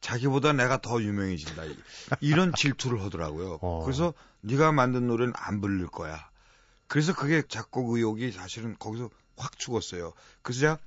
자기보다 0.00 0.52
내가 0.52 0.80
더 0.80 1.02
유명해진다. 1.02 1.64
이- 1.64 1.76
이런 2.20 2.52
질투를 2.54 3.02
하더라고요. 3.02 3.58
어. 3.60 3.82
그래서 3.84 4.14
네가 4.42 4.72
만든 4.72 5.06
노래는 5.06 5.32
안 5.36 5.60
부를 5.60 5.86
거야. 5.88 6.28
그래서 6.86 7.14
그게 7.14 7.42
작곡 7.48 7.90
의욕이 7.94 8.32
사실은 8.32 8.76
거기서 8.78 9.10
확 9.36 9.58
죽었어요. 9.58 10.12
그래서 10.42 10.60
제가 10.60 10.78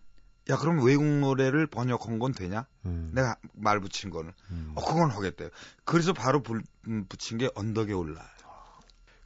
야 0.50 0.58
그럼 0.58 0.84
외국 0.84 1.03
노래를 1.06 1.68
번역한 1.68 2.18
건 2.20 2.34
되냐? 2.34 2.65
음. 2.86 3.12
내가 3.13 3.36
말 3.53 3.80
붙인 3.80 4.10
거는 4.10 4.32
음. 4.50 4.72
어 4.75 4.84
그건 4.84 5.12
하겠대요. 5.12 5.50
그래서 5.86 6.13
바로 6.13 6.41
불, 6.41 6.63
음, 6.88 7.06
붙인 7.08 7.38
게 7.38 7.50
언덕에 7.53 7.94
올라. 7.94 8.27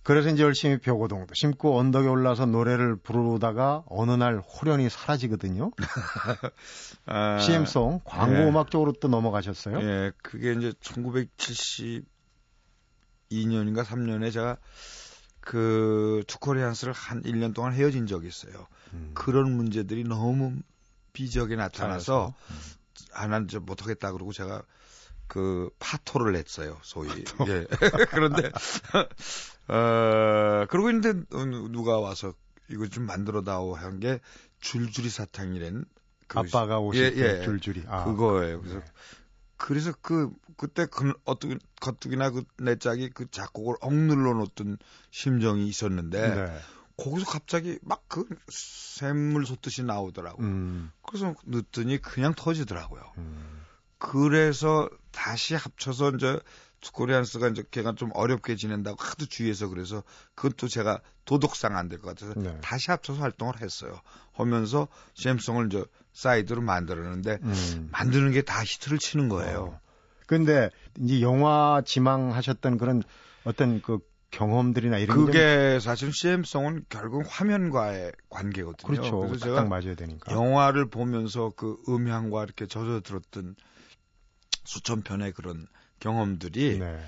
그래서 0.06 0.30
이제 0.30 0.44
열심히 0.44 0.78
벽오동도 0.78 1.34
심고 1.34 1.80
언덕에 1.80 2.08
올라서 2.08 2.46
노래를 2.46 2.96
부르다가 2.96 3.84
어느 3.88 4.12
날 4.12 4.38
호련히 4.38 4.88
사라지거든요. 4.88 5.72
아, 7.08 7.40
CM송 7.40 8.02
광고 8.06 8.36
예. 8.36 8.48
음악 8.48 8.70
쪽으로 8.70 8.94
또 9.02 9.08
넘어가셨어요. 9.08 9.82
예, 9.82 10.12
그게 10.22 10.54
이제 10.54 10.74
1972년인가 10.74 12.06
3년에 13.84 14.32
제가 14.32 14.58
그 15.40 16.24
투코리안스를 16.28 16.94
한 16.94 17.24
1년 17.24 17.56
동안 17.56 17.74
헤어진 17.74 18.06
적이 18.06 18.28
있어요. 18.28 18.68
음. 18.94 19.10
그런 19.16 19.52
문제들이 19.58 20.04
너무 20.04 20.54
비적에 21.14 21.56
나타나서 21.56 22.28
음. 22.28 22.56
하나 23.12 23.40
이제 23.40 23.58
못하겠다 23.58 24.12
그러고 24.12 24.34
제가 24.34 24.62
그 25.26 25.72
파토를 25.80 26.34
냈어요, 26.34 26.78
소위. 26.84 27.10
예. 27.48 27.66
그런데 28.12 28.52
어 29.68 30.66
그러고 30.70 30.90
있는데 30.90 31.14
누가 31.72 32.00
와서 32.00 32.34
이거 32.70 32.88
좀 32.88 33.06
만들어 33.06 33.44
다오 33.44 33.76
한 33.76 34.00
게 34.00 34.20
줄줄이 34.60 35.10
사탕이란 35.10 35.86
그 36.28 36.40
아빠가 36.40 36.80
오실 36.80 37.04
예, 37.18 37.22
때 37.22 37.40
예. 37.40 37.44
줄줄이. 37.44 37.84
아, 37.88 38.04
그거예요. 38.06 38.62
그래서 38.62 38.80
네. 38.80 38.86
그래서 39.58 39.94
그 40.02 40.32
그때 40.58 40.86
그 40.86 41.14
어떻게 41.24 41.58
겉두기나 41.82 42.32
그내 42.32 42.76
짝이 42.78 43.10
그 43.10 43.30
작곡을 43.30 43.76
억눌러 43.82 44.34
놓던 44.34 44.78
심정이 45.12 45.68
있었는데 45.68 46.36
네. 46.36 46.60
거기서 46.98 47.26
갑자기 47.26 47.78
막 47.84 48.04
그 48.08 48.26
샘물 48.50 49.46
솟듯이 49.46 49.84
나오더라고. 49.84 50.42
요 50.42 50.48
음, 50.48 50.92
그래서 51.06 51.36
넣더니 51.46 52.02
그냥 52.02 52.34
터지더라고요. 52.34 53.02
음. 53.18 53.62
그래서 53.98 54.90
다시 55.12 55.56
합쳐서 55.56 56.12
이제 56.12 56.40
코리안스가 56.92 57.50
이제 57.50 57.64
걔가 57.72 57.94
좀 57.96 58.10
어렵게 58.14 58.56
지낸다고 58.56 58.98
하도 59.02 59.26
주위에서 59.26 59.68
그래서 59.70 60.04
그것도 60.36 60.68
제가 60.68 61.02
도덕상 61.26 61.76
안 61.76 61.90
될 61.90 62.00
것 62.00 62.10
같아서 62.16 62.40
네. 62.40 62.58
다시 62.62 62.92
합쳐서 62.92 63.22
활동을 63.22 63.62
했어요. 63.62 64.00
하면서 64.34 64.88
CM송을 65.16 65.68
이제 65.68 65.84
side로 66.14 66.62
만들었는데 66.62 67.40
음. 67.44 67.90
만드는 67.92 68.32
게 68.32 68.42
다 68.42 68.64
히트를 68.64 69.00
치는 69.00 69.30
거예요. 69.30 69.76
어. 69.76 69.80
근데 70.28 70.70
이제 71.00 71.22
영화 71.22 71.82
지망하셨던 71.86 72.78
그런 72.78 73.04
어떤 73.44 73.82
그 73.82 74.00
경험들이나 74.32 74.98
이런 74.98 75.26
그게 75.26 75.80
사실 75.80 76.12
CM송은 76.14 76.86
결국 76.90 77.24
화면과의 77.28 78.12
관계거든요. 78.30 78.88
그렇죠. 78.88 79.20
그래서 79.20 79.38
딱 79.38 79.46
제가 79.46 79.64
맞아야 79.66 79.96
되니까. 79.96 80.32
영화를 80.34 80.90
보면서 80.90 81.52
그 81.56 81.78
음향과 81.88 82.44
이렇게 82.44 82.66
젖어 82.68 83.02
들었던 83.02 83.56
수천 84.66 85.04
편의 85.04 85.32
그런 85.32 85.68
경험들이 86.00 86.80
네. 86.80 87.00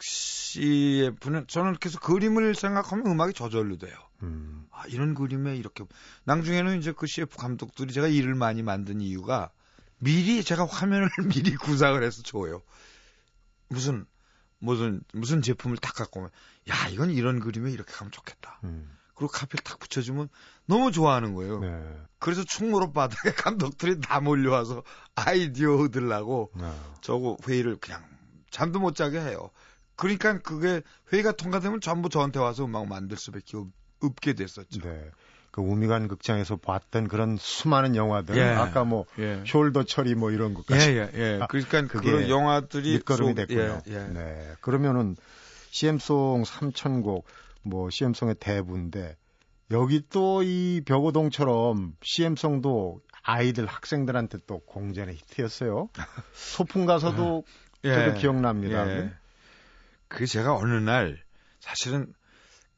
CF는 0.00 1.46
저는 1.48 1.76
계속 1.78 2.00
그림을 2.02 2.54
생각하면 2.54 3.06
음악이 3.06 3.34
저절로 3.34 3.78
돼요. 3.78 3.94
음. 4.22 4.66
아, 4.70 4.84
이런 4.88 5.14
그림에 5.14 5.56
이렇게 5.56 5.84
나중에는 6.24 6.78
이제 6.78 6.92
그 6.92 7.06
CF 7.06 7.36
감독들이 7.36 7.92
제가 7.92 8.08
일을 8.08 8.34
많이 8.34 8.62
만든 8.62 9.00
이유가 9.00 9.50
미리 9.98 10.42
제가 10.44 10.66
화면을 10.66 11.08
미리 11.32 11.54
구상을 11.56 12.02
해서 12.02 12.22
줘요. 12.22 12.62
무슨 13.68 14.06
무슨 14.58 15.02
무슨 15.12 15.42
제품을 15.42 15.76
딱 15.78 15.94
갖고 15.94 16.20
오면 16.20 16.30
야 16.70 16.88
이건 16.88 17.10
이런 17.10 17.40
그림에 17.40 17.70
이렇게 17.70 17.92
가면 17.92 18.10
좋겠다. 18.12 18.60
음. 18.64 18.96
그리고 19.14 19.32
카피를 19.32 19.64
딱 19.64 19.78
붙여주면 19.78 20.28
너무 20.66 20.92
좋아하는 20.92 21.34
거예요. 21.34 21.60
네. 21.60 22.00
그래서 22.18 22.44
충무로 22.44 22.92
바닥에 22.92 23.32
감독들이 23.32 24.00
다 24.00 24.20
몰려와서 24.20 24.82
아이디어 25.14 25.76
얻으려고 25.76 26.50
아. 26.58 26.94
저거 27.00 27.36
회의를 27.48 27.76
그냥 27.76 28.04
잠도 28.50 28.78
못 28.80 28.94
자게 28.94 29.20
해요. 29.20 29.50
그러니까 29.96 30.38
그게 30.40 30.82
회의가 31.12 31.32
통과되면 31.32 31.80
전부 31.80 32.08
저한테 32.08 32.38
와서 32.38 32.64
음악 32.64 32.86
만들 32.86 33.16
수밖에 33.16 33.56
없, 33.56 33.68
없게 34.02 34.34
됐었죠. 34.34 34.80
네. 34.80 35.10
그 35.50 35.62
우미관 35.62 36.06
극장에서 36.08 36.56
봤던 36.56 37.08
그런 37.08 37.38
수많은 37.38 37.96
영화들 37.96 38.36
예. 38.36 38.42
아까 38.42 38.84
뭐 38.84 39.06
예. 39.18 39.42
숄더 39.44 39.86
처리 39.88 40.14
뭐 40.14 40.30
이런 40.30 40.52
것까지 40.52 40.90
예, 40.90 40.96
예, 40.96 41.10
예. 41.14 41.38
아, 41.40 41.46
그러니까 41.46 41.86
그런 41.86 42.28
영화들이 42.28 42.92
밑거름이 42.96 43.28
속- 43.30 43.34
됐군요. 43.36 43.80
예, 43.88 43.94
예. 43.94 43.98
네. 44.12 44.52
그러면은 44.60 45.16
CM송 45.70 46.42
3천곡 46.42 47.22
뭐 47.62 47.88
CM송의 47.90 48.34
대부인데 48.38 49.16
여기 49.70 50.02
또 50.10 50.42
이 50.42 50.82
벽오동처럼 50.84 51.96
CM송도 52.02 53.00
아이들 53.22 53.64
학생들한테 53.66 54.38
또 54.46 54.60
공전의 54.60 55.16
히트였어요. 55.16 55.88
소풍 56.34 56.84
가서도 56.86 57.44
저도 57.94 58.14
기억납니다. 58.14 58.88
예. 58.88 59.14
그 60.08 60.26
제가 60.26 60.54
어느 60.54 60.74
날 60.74 61.22
사실은 61.60 62.12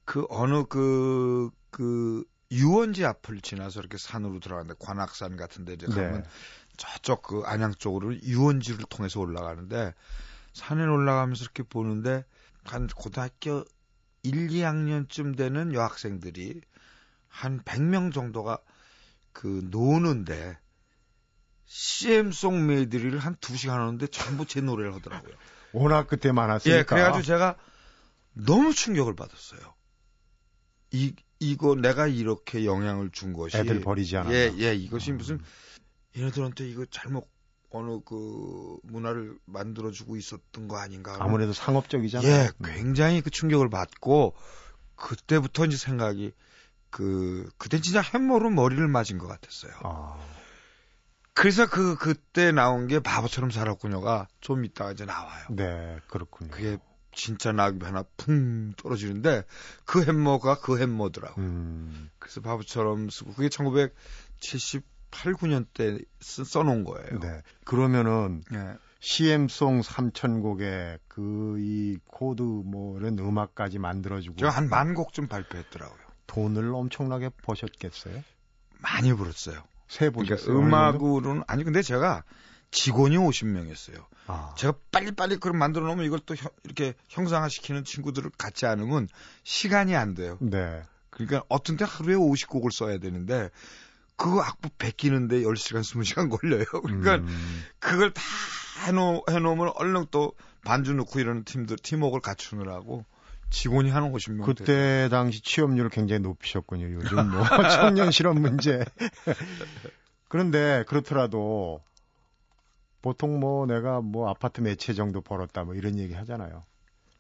그 0.05 0.27
어느 0.31 0.65
그, 0.65 1.51
그 1.71 2.25
유원지 2.51 3.05
앞을 3.05 3.41
지나서 3.43 3.81
이렇게 3.81 3.99
산으로 3.99 4.41
들어가는데 4.41 4.75
관악산 4.79 5.37
같은 5.37 5.65
데 5.65 5.75
이제 5.75 5.87
가면 5.87 6.23
네. 6.23 6.29
저쪽 6.79 7.23
그 7.23 7.43
안양 7.45 7.75
쪽으로 7.75 8.17
유원지를 8.17 8.85
통해서 8.89 9.21
올라가는데 9.21 9.93
산에 10.55 10.85
올라가면서 10.85 11.45
이렇게 11.45 11.63
보는데 11.63 12.25
한 12.65 12.87
고등학교 12.87 13.65
1, 14.23 14.49
2학년쯤 14.49 15.37
되는 15.37 15.75
여학생들이 15.75 16.63
한 17.29 17.61
100명 17.63 18.13
정도가 18.13 18.59
그 19.33 19.67
노는데 19.71 20.59
CM송 21.69 22.67
메들리를 22.67 23.19
한 23.19 23.37
2시간 23.37 23.73
하는데 23.73 24.07
전부 24.09 24.47
제 24.47 24.61
노래를 24.61 24.95
하더라고요. 24.95 25.35
워낙 25.73 26.07
그때 26.07 26.33
많았으니까. 26.33 26.79
예, 26.79 26.83
그래가지고 26.83 27.23
제가 27.23 27.57
너무 28.33 28.73
충격을 28.73 29.15
받았어요. 29.15 29.61
이, 30.93 31.15
이거 31.39 31.75
내가 31.75 32.07
이렇게 32.07 32.65
영향을 32.65 33.11
준 33.11 33.35
것이. 33.35 33.59
애들 33.59 33.81
버리지 33.81 34.17
않았나. 34.17 34.35
예, 34.35 34.55
예, 34.59 34.75
이것이 34.75 35.13
무슨, 35.13 35.41
얘네들한테 36.17 36.67
이거 36.69 36.87
잘못 36.91 37.29
어느 37.71 38.01
그 38.03 38.79
문화를 38.85 39.39
만들어주고 39.45 40.17
있었던 40.17 40.69
거 40.69 40.79
아닌가. 40.79 41.19
아무래도 41.21 41.53
상업적이잖아요. 41.53 42.33
예, 42.33 42.51
음. 42.61 42.65
굉장히 42.65 43.21
그 43.21 43.29
충격을 43.29 43.69
받고, 43.69 44.35
그때부터 44.97 45.67
이제 45.67 45.77
생각이, 45.77 46.33
그, 46.89 47.51
그때 47.59 47.79
진짜 47.79 48.01
햄머로 48.01 48.49
머리를 48.49 48.89
맞은 48.89 49.19
것 49.19 49.27
같았어요. 49.27 49.73
아, 49.83 50.19
그래서 51.39 51.67
그, 51.69 51.97
그때 51.97 52.51
나온 52.53 52.87
게 52.89 52.99
바보처럼 53.01 53.51
살았군요가 53.51 54.27
좀 54.41 54.65
이따가 54.65 54.93
이제 54.93 55.05
나와요. 55.05 55.47
네, 55.51 55.99
그렇군요. 56.09 56.51
그게 56.51 56.79
진짜 57.13 57.53
낙엽이 57.53 57.85
하나 57.85 58.05
풍 58.17 58.73
떨어지는데 58.77 59.45
그 59.85 60.05
햄머가 60.05 60.59
그 60.61 60.79
햄머더라고요. 60.81 61.45
음, 61.45 62.11
그래서 62.19 62.41
바보처럼 62.41 63.09
쓰고 63.11 63.33
그게 63.35 63.49
1978, 63.49 65.33
9년 65.35 65.67
때 65.73 65.99
쓰, 66.21 66.45
써놓은 66.45 66.85
거예요. 66.85 67.21
네. 67.21 67.43
그러면은 67.65 68.43
예. 68.53 68.75
CM송 69.01 69.81
3천곡에 69.83 70.99
그 71.07 71.57
이 71.61 71.99
코드 72.07 72.43
뭐 72.43 72.99
이런 72.99 73.19
음악까지 73.19 73.79
만들어주고 73.79 74.37
제가 74.37 74.51
한 74.51 74.69
만 74.69 74.95
곡쯤 74.95 75.29
발표했더라고요. 75.29 75.99
돈을 76.27 76.75
엄청나게 76.75 77.31
버셨겠어요? 77.43 78.23
많이 78.81 79.13
벌었어요. 79.15 79.63
세 79.89 80.11
그러니까 80.11 80.35
보셨어요? 80.37 80.55
정도? 80.55 80.67
음악으로는 80.67 81.43
아니 81.47 81.65
근데 81.65 81.83
제가 81.83 82.23
직원이 82.71 83.17
50명이었어요. 83.17 84.05
아, 84.27 84.55
제가 84.59 84.75
빨리빨리 84.93 85.37
그걸 85.37 85.55
만들어 85.55 85.87
놓으면 85.87 86.05
이걸 86.05 86.21
또 86.21 86.35
형- 86.35 86.51
이렇게 86.65 86.95
형상화시키는 87.09 87.85
친구들을 87.85 88.31
갖지 88.37 88.67
않으면 88.67 89.09
시간이 89.45 89.97
안 89.97 90.15
돼요. 90.15 90.37
네. 90.41 90.83
그러니까 91.11 91.43
어떤 91.49 91.77
때 91.79 91.87
하루에 91.89 92.15
50곡을 92.15 92.71
써야 92.71 92.99
되는데 92.99 93.49
그거 94.17 94.43
악보 94.43 94.69
베끼는데 94.79 95.41
10시간, 95.43 95.81
20시간 95.81 96.29
걸려요. 96.31 96.65
그러니까 96.83 97.15
음, 97.17 97.65
그걸 97.79 98.13
다 98.13 98.23
해놓, 98.87 99.25
해놓으면 99.31 99.73
얼른 99.77 100.07
또 100.11 100.33
반주 100.65 100.93
넣고 100.95 101.21
이러는 101.21 101.45
팀들, 101.45 101.77
팀워크를 101.79 102.21
갖추느라고 102.21 103.07
직원이 103.51 103.91
한 103.91 104.13
50명. 104.13 104.45
그때 104.45 105.09
당시 105.11 105.43
취업률을 105.43 105.91
굉장히 105.91 106.21
높이셨군요. 106.21 106.93
요즘 106.93 107.31
뭐 107.31 107.43
청년 107.81 108.11
실업 108.11 108.39
문제. 108.39 108.85
그런데 110.29 110.85
그렇더라도 110.87 111.83
보통 113.01 113.41
뭐 113.41 113.67
내가 113.67 114.01
뭐 114.01 114.29
아파트 114.29 114.61
몇채 114.61 114.93
정도 114.93 115.21
벌었다 115.21 115.65
뭐 115.65 115.75
이런 115.75 115.99
얘기 115.99 116.15
하잖아요. 116.15 116.65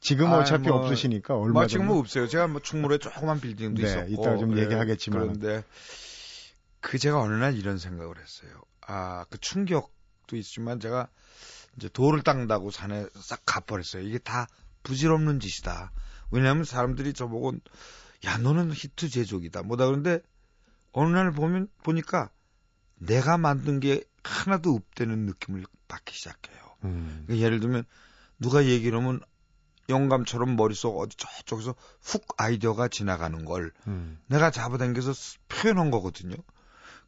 지금 0.00 0.30
어차피 0.32 0.68
뭐, 0.68 0.78
없으시니까 0.78 1.36
얼마 1.36 1.60
뭐 1.60 1.66
지금은 1.66 1.96
없어요. 1.96 2.28
제가 2.28 2.46
뭐 2.46 2.60
충무로에 2.60 2.98
조그만 2.98 3.40
빌딩도 3.40 3.82
네, 3.82 3.88
있었고. 3.88 4.08
이따가 4.08 4.36
좀 4.36 4.56
예, 4.56 4.62
얘기하겠지만. 4.62 5.20
그런데 5.20 5.64
그 6.80 6.98
제가 6.98 7.20
어느 7.20 7.34
날 7.34 7.56
이런 7.56 7.78
생각을 7.78 8.16
했어요. 8.18 8.60
아, 8.86 9.24
그 9.28 9.38
충격도 9.38 10.36
있지만 10.36 10.78
제가 10.78 11.08
이제 11.76 11.88
돌을 11.88 12.22
닦는다고 12.22 12.70
산에 12.70 13.06
싹 13.16 13.42
가버렸어요. 13.44 14.02
이게 14.02 14.18
다 14.18 14.46
부질없는 14.84 15.40
짓이다. 15.40 15.90
왜냐하면 16.30 16.64
사람들이 16.64 17.12
저보고 17.12 17.52
야 18.24 18.38
너는 18.38 18.72
히트 18.72 19.08
제조기다. 19.08 19.62
뭐다 19.62 19.86
그런데 19.86 20.20
어느 20.92 21.14
날 21.14 21.30
보면 21.32 21.68
보니까 21.82 22.30
내가 22.96 23.38
만든 23.38 23.80
게 23.80 24.02
하나도 24.24 24.74
없다는 24.74 25.26
느낌을 25.26 25.64
받기 25.86 26.14
시작해요. 26.14 26.58
음, 26.84 27.22
그러니까 27.26 27.44
예를 27.46 27.60
들면 27.60 27.84
누가 28.38 28.64
얘기를 28.66 28.98
하면 28.98 29.20
영감처럼 29.88 30.56
머릿속 30.56 30.98
어디 30.98 31.16
저쪽에서 31.16 31.74
훅 32.02 32.26
아이디어가 32.36 32.88
지나가는 32.88 33.44
걸 33.44 33.72
음, 33.86 34.18
내가 34.26 34.50
잡아당겨서 34.50 35.12
스- 35.14 35.38
표현한 35.48 35.90
거거든요. 35.90 36.34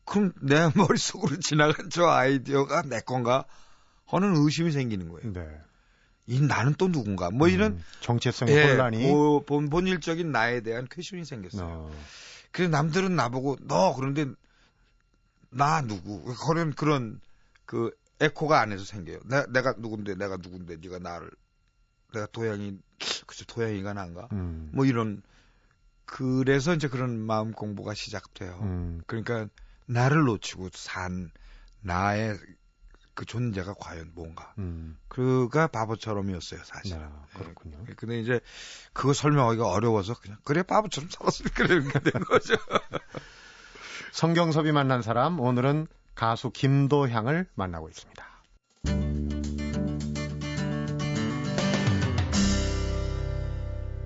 그럼 0.06 0.32
내 0.40 0.54
머릿속으로 0.76 1.38
지나간 1.40 1.90
저 1.90 2.06
아이디어가 2.08 2.82
내 2.82 3.00
건가 3.00 3.44
하는 4.06 4.34
의심이 4.36 4.72
생기는 4.72 5.08
거예요. 5.10 5.32
네. 5.32 5.46
이 6.30 6.40
나는 6.40 6.74
또 6.78 6.86
누군가? 6.90 7.28
뭐 7.32 7.48
이런 7.48 7.72
음, 7.72 7.84
정체성의 7.98 8.54
예, 8.54 8.62
혼란이? 8.62 9.02
보- 9.02 9.44
본, 9.44 9.68
본질적인 9.68 10.30
나에 10.30 10.60
대한 10.60 10.86
question이 10.88 11.24
생겼어요. 11.24 11.66
어, 11.66 11.90
그래서 12.52 12.70
남들은 12.70 13.16
나보고 13.16 13.56
너 13.62 13.92
그런데 13.96 14.26
나 15.50 15.82
누구? 15.82 16.22
그런 16.46 16.72
그런 16.72 17.20
그 17.66 17.90
에코가 18.20 18.60
안에서 18.60 18.84
생겨요. 18.84 19.18
내, 19.24 19.44
내가 19.48 19.74
누군데 19.76 20.14
내가 20.14 20.36
누군데 20.36 20.76
네가 20.76 21.00
나를 21.00 21.28
내가 22.12 22.26
도양이 22.26 22.78
그치 23.26 23.44
도양이가 23.44 23.92
난가? 23.92 24.28
음, 24.30 24.70
뭐 24.72 24.84
이런 24.84 25.22
그래서 26.04 26.74
이제 26.74 26.86
그런 26.86 27.18
마음 27.18 27.50
공부가 27.50 27.92
시작돼요. 27.92 28.60
음, 28.62 29.02
그러니까 29.08 29.48
나를 29.86 30.20
놓치고 30.20 30.68
산 30.74 31.32
나의 31.80 32.38
그 33.14 33.24
존재가 33.24 33.74
과연 33.74 34.12
뭔가 34.14 34.54
음, 34.58 34.96
그가 35.08 35.66
바보처럼이었어요 35.68 36.60
사실. 36.64 36.96
네, 36.98 37.04
그렇군요. 37.34 37.76
예, 37.88 37.94
근데 37.94 38.18
이제 38.20 38.40
그거 38.92 39.12
설명하기가 39.12 39.66
어려워서 39.68 40.14
그냥 40.14 40.38
그래 40.44 40.62
바보처럼 40.62 41.10
살았으니까 41.10 41.64
이렇게 41.64 41.98
된 41.98 42.12
거죠. 42.24 42.54
성경섭이 44.12 44.72
만난 44.72 45.02
사람 45.02 45.38
오늘은 45.40 45.86
가수 46.14 46.50
김도향을 46.50 47.46
만나고 47.54 47.88
있습니다. 47.88 48.30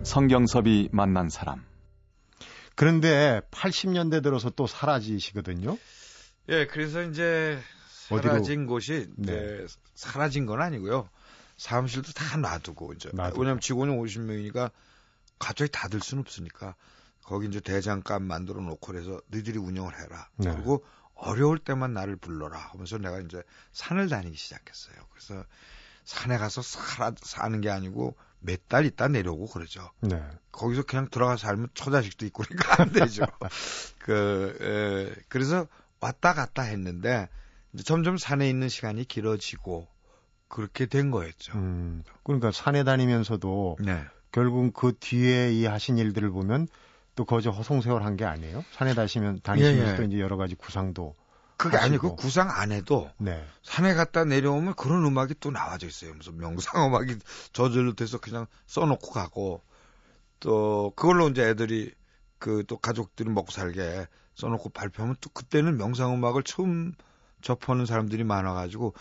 성경섭이 0.03 0.90
만난 0.93 1.29
사람. 1.31 1.64
그런데 2.77 3.40
80년대 3.51 4.23
들어서 4.23 4.51
또 4.51 4.67
사라지시거든요. 4.67 5.79
예, 6.51 6.67
그래서 6.67 7.03
이제 7.03 7.59
어디로? 8.11 8.33
사라진 8.33 8.67
곳이 8.67 9.09
네. 9.17 9.67
사라진 9.95 10.47
건 10.47 10.61
아니고요. 10.61 11.09
사무실도 11.57 12.12
다 12.12 12.37
놔두고 12.37 12.93
이제 12.95 13.11
놔두고. 13.12 13.40
왜냐면 13.43 13.61
직원이 13.61 13.93
50명이니까 13.97 14.71
갑자기 15.38 15.71
다 15.71 15.88
들 15.88 16.01
수는 16.01 16.23
없으니까 16.23 16.75
거기 17.23 17.47
이제 17.49 17.61
대장간 17.61 18.23
만들어 18.23 18.61
놓고 18.61 18.87
그래서 18.93 19.21
너희들이 19.29 19.59
운영을 19.59 19.95
해라. 19.99 20.29
네. 20.37 20.53
그리고 20.53 20.85
어려울 21.14 21.59
때만 21.59 21.95
나를 21.95 22.17
불러라 22.17 22.59
하면서 22.59 22.99
내가 22.99 23.21
이제 23.21 23.43
산을 23.73 24.09
다니기 24.09 24.37
시작했어요. 24.37 24.97
그래서 25.12 25.45
산에 26.05 26.37
가서 26.38 26.61
살아, 26.61 27.12
사는 27.23 27.61
게 27.61 27.71
아니고 27.71 28.17
몇 28.40 28.61
달 28.69 28.85
있다 28.85 29.09
내려오고 29.09 29.47
그러죠. 29.47 29.90
네. 30.01 30.23
거기서 30.53 30.83
그냥 30.83 31.09
들어가 31.11 31.37
살면 31.38 31.69
처자식도 31.75 32.27
있고 32.27 32.43
그러니까 32.43 32.83
안 32.83 32.93
되죠. 32.93 33.25
그, 34.01 34.59
에, 35.17 35.23
그래서 35.29 35.67
왔다 36.01 36.35
갔다 36.35 36.62
했는데 36.62 37.29
점점 37.83 38.17
산에 38.17 38.49
있는 38.49 38.69
시간이 38.69 39.05
길어지고 39.07 39.89
그렇게 40.49 40.87
된 40.87 41.11
거였죠. 41.11 41.57
음, 41.59 42.05
그러니까 42.23 42.53
산에 42.53 42.85
다니면서도 42.85 43.79
네. 43.81 44.05
결국 44.31 44.73
그 44.75 44.93
뒤에 44.99 45.53
이 45.53 45.65
하신 45.67 45.99
일들을 45.99 46.31
보면 46.31 46.69
또 47.17 47.25
거저 47.25 47.51
허송세월 47.51 48.05
한 48.05 48.17
게 48.17 48.25
아니에요. 48.25 48.65
산에 48.73 48.95
다시면 48.95 49.41
다니시면서 49.43 49.87
예, 49.87 49.93
예. 49.93 49.97
또 49.97 50.03
이제 50.03 50.21
여러 50.21 50.37
가지 50.37 50.55
구상도 50.55 51.15
그게 51.57 51.77
아니 51.77 51.91
하시고. 51.97 52.17
그 52.17 52.23
구상 52.23 52.51
안 52.51 52.73
해도 52.73 53.11
네. 53.19 53.45
산에 53.63 53.95
갔다 53.95 54.25
내려오면 54.25 54.75
그런 54.75 55.05
음악이 55.07 55.35
또 55.41 55.51
나와져 55.51 55.87
있어요. 55.87 56.13
무슨 56.15 56.37
명상 56.39 56.87
음악이 56.87 57.19
저절로 57.53 57.95
돼서 57.95 58.19
그냥 58.19 58.47
써놓고 58.67 59.11
가고 59.13 59.63
또 60.41 60.93
그걸로 60.97 61.29
이제 61.29 61.43
애들이 61.49 61.93
그 62.39 62.65
또 62.67 62.77
가족들이 62.77 63.31
먹고 63.31 63.51
살게 63.53 64.07
써놓고 64.35 64.69
발표하면 64.71 65.17
또 65.21 65.31
그때는 65.31 65.77
명상 65.79 66.13
음악을 66.15 66.43
처음 66.43 66.93
접하는 67.44 67.87
사람들이 67.87 68.24
많아가지고 68.24 68.94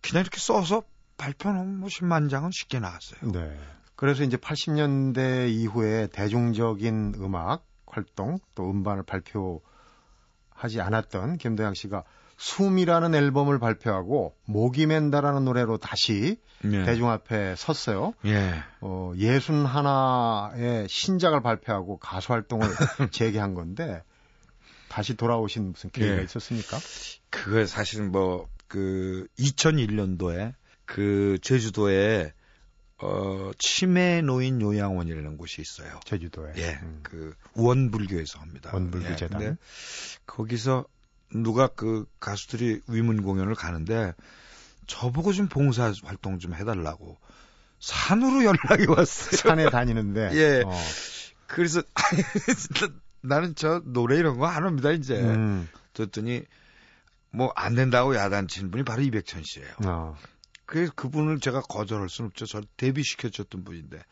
그냥 0.00 0.22
이렇게 0.22 0.38
써서 0.38 0.82
발표하면 1.18 1.80
뭐 1.80 1.88
10만 1.88 2.30
장은 2.30 2.50
쉽게 2.52 2.78
나갔어요. 2.78 3.32
네. 3.32 3.58
그래서 3.96 4.22
이제 4.22 4.36
80년대 4.36 5.50
이후에 5.50 6.06
대중적인 6.06 7.14
음악 7.18 7.66
활동 7.86 8.38
또 8.54 8.70
음반을 8.70 9.02
발표하지 9.02 10.80
않았던 10.80 11.38
김도영 11.38 11.74
씨가 11.74 12.04
숨이라는 12.36 13.16
앨범을 13.16 13.58
발표하고 13.58 14.36
목이 14.44 14.86
맨다라는 14.86 15.44
노래로 15.44 15.78
다시 15.78 16.40
예. 16.64 16.84
대중 16.84 17.10
앞에 17.10 17.56
섰어요. 17.56 18.12
예. 18.26 18.54
어, 18.80 19.12
예순 19.16 19.66
하나의 19.66 20.86
신작을 20.88 21.42
발표하고 21.42 21.98
가수 21.98 22.32
활동을 22.32 22.68
재개한 23.10 23.54
건데 23.54 24.04
다시 24.88 25.14
돌아오신 25.14 25.72
무슨 25.72 25.90
계기가 25.90 26.18
예. 26.18 26.24
있었습니까? 26.24 26.78
그거 27.30 27.66
사실은 27.66 28.10
뭐그 28.12 29.28
2001년도에 29.38 30.54
그 30.84 31.38
제주도에 31.42 32.32
어 33.00 33.52
치매 33.58 34.22
노인 34.22 34.60
요양원이라는 34.60 35.36
곳이 35.36 35.60
있어요. 35.60 36.00
제주도에. 36.04 36.52
예. 36.56 36.80
음. 36.82 37.00
그 37.02 37.34
원불교에서 37.54 38.40
합니다. 38.40 38.70
원불교 38.72 39.10
예, 39.10 39.16
재단. 39.16 39.40
근데 39.40 39.56
거기서 40.26 40.84
누가 41.32 41.68
그 41.68 42.06
가수들이 42.18 42.80
위문 42.88 43.22
공연을 43.22 43.54
가는데 43.54 44.14
저보고 44.86 45.32
좀 45.32 45.48
봉사 45.48 45.92
활동 46.02 46.38
좀 46.38 46.54
해달라고 46.54 47.18
산으로 47.78 48.44
연락이 48.44 48.86
왔어요. 48.88 49.36
산에 49.36 49.70
다니는데. 49.70 50.30
예. 50.34 50.62
어, 50.64 50.72
그래서 51.46 51.82
나는 53.20 53.54
저 53.54 53.80
노래 53.84 54.16
이런 54.16 54.38
거 54.38 54.46
안 54.46 54.64
합니다 54.64 54.90
이제. 54.92 55.20
음, 55.20 55.68
그랬더니 55.94 56.42
뭐 57.30 57.52
안 57.56 57.74
된다고 57.74 58.14
야단친 58.16 58.70
분이 58.70 58.84
바로 58.84 59.02
이백천 59.02 59.42
씨예요. 59.44 59.68
어, 59.86 60.16
그래서 60.66 60.92
그분을 60.94 61.40
제가 61.40 61.60
거절할 61.62 62.08
수는 62.08 62.28
없죠. 62.28 62.46
저를 62.46 62.66
데뷔시켜줬던 62.76 63.64
분인데. 63.64 64.02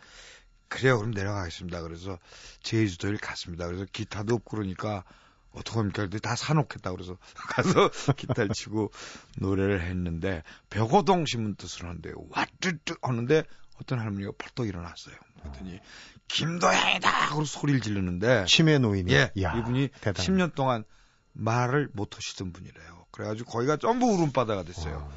그래요, 0.68 0.98
그럼 0.98 1.12
내려가겠습니다. 1.12 1.80
그래서 1.82 2.18
제주도에 2.62 3.16
갔습니다. 3.16 3.66
그래서 3.66 3.86
기타도 3.92 4.34
없고 4.34 4.56
그러니까 4.56 5.04
어떡합니까? 5.52 6.02
근데 6.02 6.18
다 6.18 6.34
사놓겠다. 6.36 6.90
그래서 6.90 7.16
가서 7.48 7.88
기타를 8.16 8.50
치고 8.52 8.90
노래를 9.38 9.80
했는데 9.82 10.42
벽오동 10.68 11.24
신문 11.26 11.54
뜻을 11.54 11.84
하는데 11.86 12.12
와뚜뚜 12.30 12.96
하는데 13.00 13.44
어떤 13.80 13.98
할머니가 14.00 14.32
펄떡 14.38 14.66
일어났어요. 14.66 15.14
그랬더니 15.52 15.80
김도양이다! 16.28 17.08
하고 17.08 17.44
소리를 17.44 17.80
지르는데 17.80 18.44
치매 18.46 18.78
노인이. 18.78 19.12
예, 19.12 19.30
이야, 19.34 19.56
이분이 19.56 19.90
대단. 20.00 20.24
10년 20.24 20.54
동안 20.54 20.84
말을 21.32 21.88
못 21.92 22.16
하시던 22.16 22.52
분이래요. 22.52 23.06
그래가지고 23.10 23.50
거기가 23.50 23.76
전부 23.76 24.06
울음바다가 24.06 24.64
됐어요. 24.64 25.08
어, 25.10 25.16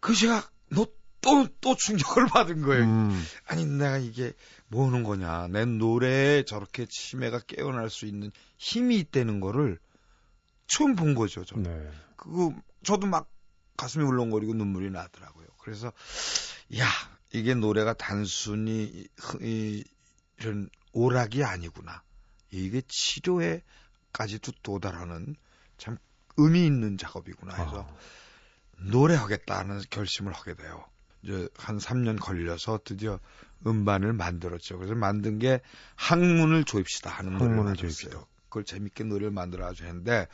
그 0.00 0.14
제가 0.14 0.42
너 0.70 0.86
또, 1.22 1.46
또 1.60 1.76
충격을 1.76 2.26
받은 2.26 2.62
거예요. 2.62 2.84
음, 2.84 3.24
아니, 3.46 3.64
내가 3.64 3.96
이게 3.96 4.32
뭐 4.66 4.86
하는 4.88 5.04
거냐. 5.04 5.46
내 5.48 5.64
노래에 5.64 6.44
저렇게 6.44 6.84
치매가 6.86 7.40
깨어날 7.46 7.88
수 7.90 8.06
있는 8.06 8.32
힘이 8.58 8.96
있다는 8.98 9.38
거를 9.40 9.78
처음 10.66 10.96
본 10.96 11.14
거죠, 11.14 11.44
저. 11.44 11.56
네. 11.56 11.70
그거, 12.16 12.52
저도 12.82 13.06
막 13.06 13.30
가슴이 13.76 14.04
울렁거리고 14.04 14.52
눈물이 14.54 14.90
나더라고요. 14.90 15.46
그래서, 15.58 15.92
야, 16.76 16.86
이게 17.32 17.54
노래가 17.54 17.94
단순히 17.94 19.08
이, 19.40 19.84
이런 20.38 20.68
오락이 20.92 21.44
아니구나. 21.44 22.02
이게 22.50 22.82
치료에까지도 22.86 24.52
도달하는 24.62 25.34
참 25.78 25.96
의미 26.36 26.66
있는 26.66 26.98
작업이구나 26.98 27.54
해서 27.54 27.86
아, 27.88 27.96
노래하겠다는 28.78 29.82
결심을 29.90 30.32
하게 30.32 30.54
돼요. 30.54 30.84
이제 31.22 31.48
한 31.56 31.78
3년 31.78 32.20
걸려서 32.20 32.80
드디어 32.84 33.18
음반을 33.66 34.12
만들었죠. 34.12 34.76
그래서 34.78 34.94
만든 34.94 35.38
게 35.38 35.60
학문을 35.94 36.64
조입시다 36.64 37.10
하는 37.10 37.38
노래를. 37.38 37.76
조입시다. 37.76 38.26
그걸 38.48 38.64
재밌게 38.64 39.04
노래를 39.04 39.30
만들어 39.30 39.64
가지고 39.64 39.88
했는데 39.88 40.26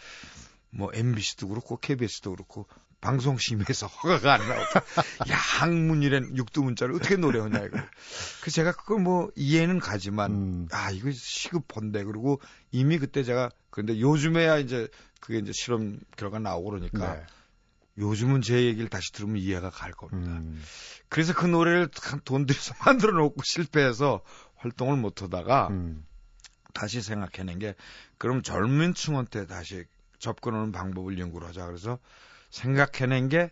뭐 0.71 0.91
MBC도 0.93 1.49
그렇고 1.49 1.77
KBS도 1.77 2.33
그렇고 2.33 2.67
방송심의에서 3.01 3.87
허가가 4.03 4.35
안 4.35 4.41
나오고 4.41 4.63
야 5.31 5.37
학문이란 5.37 6.37
육두문자를 6.37 6.95
어떻게 6.97 7.17
노래하냐 7.17 7.65
이거. 7.65 7.79
그 8.43 8.51
제가 8.51 8.73
그걸 8.73 9.01
뭐 9.01 9.31
이해는 9.37 9.79
가지만 9.79 10.33
음, 10.33 10.69
아 10.73 10.91
이거 10.91 11.11
시급한데 11.13 12.05
그리고 12.05 12.41
이미 12.73 12.99
그때 12.99 13.23
제가 13.23 13.51
그런데 13.71 14.01
요즘에야 14.01 14.59
이제 14.59 14.89
그게 15.21 15.39
이제 15.39 15.53
실험 15.55 15.99
결과 16.17 16.39
나오고 16.39 16.71
그러니까 16.71 17.15
네. 17.15 17.27
요즘은 17.99 18.43
제 18.43 18.65
얘기를 18.65 18.89
다시 18.89 19.13
들으면 19.13 19.37
이해가 19.39 19.71
갈 19.71 19.93
겁니다. 19.93 20.31
음, 20.31 20.63
그래서 21.09 21.35
그 21.35 21.47
노래를 21.47 21.89
한돈 22.01 22.47
들여서 22.47 22.75
만들어 22.85 23.13
놓고 23.13 23.43
실패해서 23.45 24.23
활동을 24.57 24.97
못 24.97 25.23
하다가 25.23 25.69
음, 25.69 26.05
다시 26.75 27.03
생각해낸 27.03 27.59
게 27.59 27.75
그럼 28.17 28.43
젊은 28.43 28.95
층한테 28.95 29.47
다시 29.47 29.85
접근하는 30.19 30.73
방법을 30.73 31.19
연구를 31.19 31.49
하자. 31.49 31.67
그래서 31.67 31.99
생각해낸 32.51 33.29
게 33.29 33.51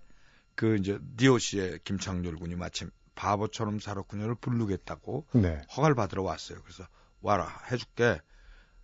그 0.56 0.76
이제 0.76 0.98
디오씨의 1.16 1.80
김창렬 1.85 2.37
군이 2.37 2.56
마침 2.56 2.90
바보처럼 3.14 3.78
살았군요를 3.78 4.37
부르겠다고 4.37 5.26
네. 5.35 5.62
허가를 5.76 5.94
받으러 5.94 6.22
왔어요. 6.22 6.59
그래서 6.62 6.87
와라 7.20 7.48
해줄게. 7.70 8.20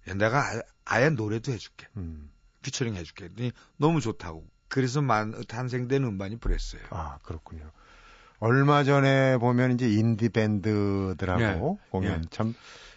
야, 0.08 0.14
내가 0.14 0.46
아예, 0.46 0.60
아예 0.84 1.10
노래도 1.10 1.50
해줄게. 1.50 1.88
음. 1.96 2.30
피처링 2.60 2.94
해줄게. 2.94 3.24
그랬더니 3.26 3.52
너무 3.76 4.00
좋다고. 4.00 4.46
그래서 4.68 5.02
만, 5.02 5.34
탄생된 5.48 6.04
음반이 6.04 6.36
브레스예요. 6.36 6.86
아, 6.90 7.18
그렇군요. 7.22 7.70
얼마 8.38 8.84
전에 8.84 9.38
보면 9.38 9.72
이제 9.72 9.90
인디 9.90 10.28
밴드들하고 10.28 11.78
예, 11.80 11.90
공연 11.90 12.24
예. 12.24 12.28
참 12.30 12.54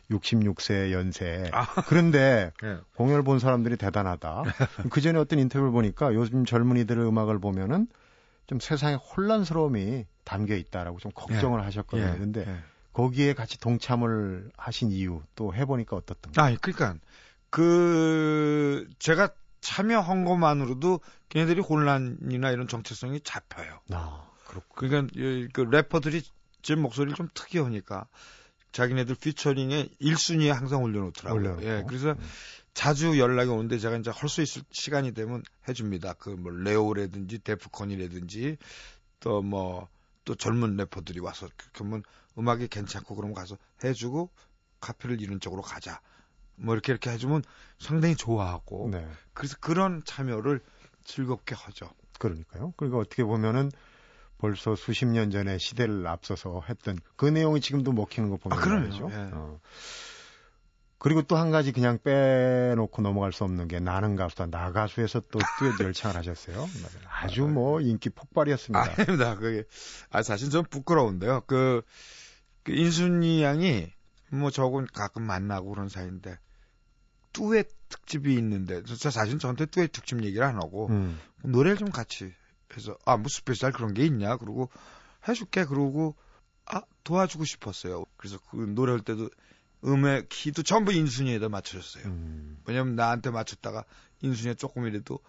66세 0.10 0.91
연세. 0.91 1.50
아. 1.54 1.65
그런데 1.88 2.52
예. 2.63 2.78
공연을 2.96 3.24
본 3.24 3.39
사람들이 3.39 3.78
대단하다. 3.78 4.44
그 4.91 5.02
전에 5.02 5.18
어떤 5.20 5.39
인터뷰를 5.39 5.72
보니까 5.72 6.13
요즘 6.13 6.46
젊은이들의 6.46 7.08
음악을 7.08 7.39
보면은 7.39 7.88
좀 8.48 8.60
세상에 8.60 8.96
혼란스러움이 8.96 10.06
담겨 10.24 10.56
있다라고 10.56 11.00
좀 11.00 11.12
걱정을 11.13 11.63
하셨거든요. 11.65 12.13
예, 12.13 12.18
근데 12.18 12.46
예. 12.48 12.58
거기에 12.94 13.34
같이 13.34 13.60
동참을 13.60 14.52
하신 14.58 14.91
이유 14.91 15.22
또 15.36 15.54
해보니까 15.54 15.96
어떻던가요? 15.96 16.46
아니, 16.46 16.58
그러니까 16.62 16.96
그 17.50 18.88
제가 19.00 19.30
참여한 19.62 20.26
것만으로도 20.26 21.00
걔네들이 21.30 21.62
혼란이나 21.62 22.52
이런 22.52 22.68
정체성이 22.68 23.22
잡혀요. 23.22 23.80
아, 23.91 24.28
그렇고. 24.46 24.76
그러니까 24.76 25.12
이- 25.15 25.48
그 25.52 25.62
래퍼들이 25.62 26.22
제 26.62 26.76
목소리를 26.76 27.15
좀 27.15 27.28
특이하니까 27.34 28.06
자기네들 28.76 29.16
피처링에 29.16 29.90
1순위에 30.02 30.50
항상 30.50 30.84
올려놓더라고요. 30.84 31.40
올려놓고. 31.40 31.66
예, 31.66 31.84
그래서 31.88 32.12
음. 32.12 32.18
자주 32.74 33.18
연락이 33.18 33.50
오는데 33.50 33.78
제가 33.80 33.96
이제 33.96 34.12
할 34.12 34.28
수 34.28 34.42
있을 34.42 34.64
시간이 34.72 35.14
되면 35.14 35.44
해줍니다. 35.70 36.14
그 36.14 36.30
뭐 36.32 36.52
레오라든지 36.52 37.40
데프콘이라든지 37.40 38.58
또 39.22 39.42
뭐 39.42 39.88
또 40.26 40.34
젊은 40.36 40.76
래퍼들이 40.76 41.20
와서 41.20 41.48
그러면 41.72 42.04
음악이 42.38 42.68
괜찮고 42.68 43.16
그러면 43.16 43.36
가서 43.36 43.58
해주고 43.84 44.32
카페를 44.82 45.22
이런 45.22 45.40
쪽으로 45.40 45.62
가자. 45.62 46.02
뭐 46.56 46.74
이렇게 46.74 46.92
이렇게 46.92 47.12
해주면 47.12 47.44
상당히 47.80 48.16
좋아하고 48.16 48.90
네. 48.92 49.08
그래서 49.34 49.56
그런 49.62 50.02
참여를 50.04 50.62
즐겁게 51.04 51.54
하죠. 51.56 51.92
그러니까요. 52.18 52.74
그러니까 52.76 52.98
어떻게 53.00 53.24
보면은 53.24 53.72
벌써 54.38 54.76
수십 54.76 55.06
년 55.06 55.32
전에 55.32 55.58
시대를 55.58 56.06
앞서서 56.08 56.62
했던 56.69 56.98
그 57.15 57.26
내용이 57.26 57.62
지금도 57.62 57.91
먹히는 57.93 58.30
거 58.30 58.38
보면 58.38 58.58
아. 58.58 58.65
말이죠. 58.65 59.10
예. 59.12 59.30
어. 59.34 59.60
그리고 60.98 61.21
또 61.21 61.36
한 61.38 61.52
가지 61.52 61.71
그냥 61.71 62.00
빼놓고 62.04 63.02
넘어갈 63.02 63.32
수 63.32 63.43
없는 63.43 63.67
게 63.67 63.80
나는 63.80 64.15
가수다. 64.15 64.48
나 64.48 64.71
가수에서 64.71 65.21
또 65.32 65.38
듀엣 65.60 65.80
열창을 65.80 66.17
하셨어요. 66.17 66.67
아주 67.08 67.43
뭐 67.43 67.80
인기 67.80 68.10
폭발이었습니다. 68.10 68.93
아닙니다. 68.98 69.36
그게 69.36 69.63
아 70.10 70.24
사실 70.24 70.50
좀 70.50 70.63
부끄러운데요. 70.63 71.43
그, 71.45 71.84
그 72.63 72.71
인순이 72.71 73.43
양이 73.43 73.88
뭐 74.32 74.50
저건 74.50 74.88
가끔 74.91 75.24
만나고 75.24 75.69
그런 75.69 75.89
사이인데 75.89 76.39
듀엣 77.34 77.69
특집이 77.89 78.34
있는데 78.36 78.82
저 78.84 79.12
사실 79.12 79.38
저한테 79.38 79.67
듀엣 79.67 79.91
특집 79.91 80.24
얘기를 80.24 80.43
안 80.43 80.56
하고 80.56 80.88
음, 80.89 81.19
노래를 81.43 81.78
좀 81.78 81.91
같이 81.91 82.34
해서 82.78 82.98
아 83.06 83.18
뭐 83.18 83.26
special 83.30 83.71
그런 83.72 83.94
게 83.94 84.06
있냐 84.06 84.38
그러고 84.38 84.70
해줄게 85.28 85.66
그러고 85.66 86.16
아 86.66 86.82
도와주고 87.04 87.46
싶었어요. 87.46 88.06
그래서 88.18 88.38
그 88.50 88.58
노래할 88.58 89.02
때도 89.02 89.30
음의 89.84 90.28
키도 90.30 90.64
전부 90.64 90.92
인순이에다 90.94 91.50
맞춰줬어요. 91.50 92.06
음, 92.06 92.58
왜냐면 92.66 92.96
나한테 92.96 93.30
맞췄다가 93.30 93.84
인순이가 94.22 94.56
조금이라도 94.56 95.20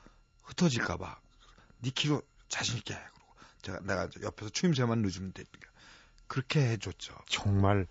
흩어질까봐 0.45 1.21
니 1.83 1.91
키로 1.91 2.23
자신 2.49 2.79
있게 2.79 2.95
해. 2.95 2.99
그러고 3.15 3.35
제가 3.63 3.81
내가 3.81 4.09
옆에서 4.23 4.51
추임새만 4.51 5.03
넣어주면 5.03 5.33
되니까 5.33 5.71
그렇게 6.27 6.61
해줬죠. 6.71 7.15
정말 7.29 7.87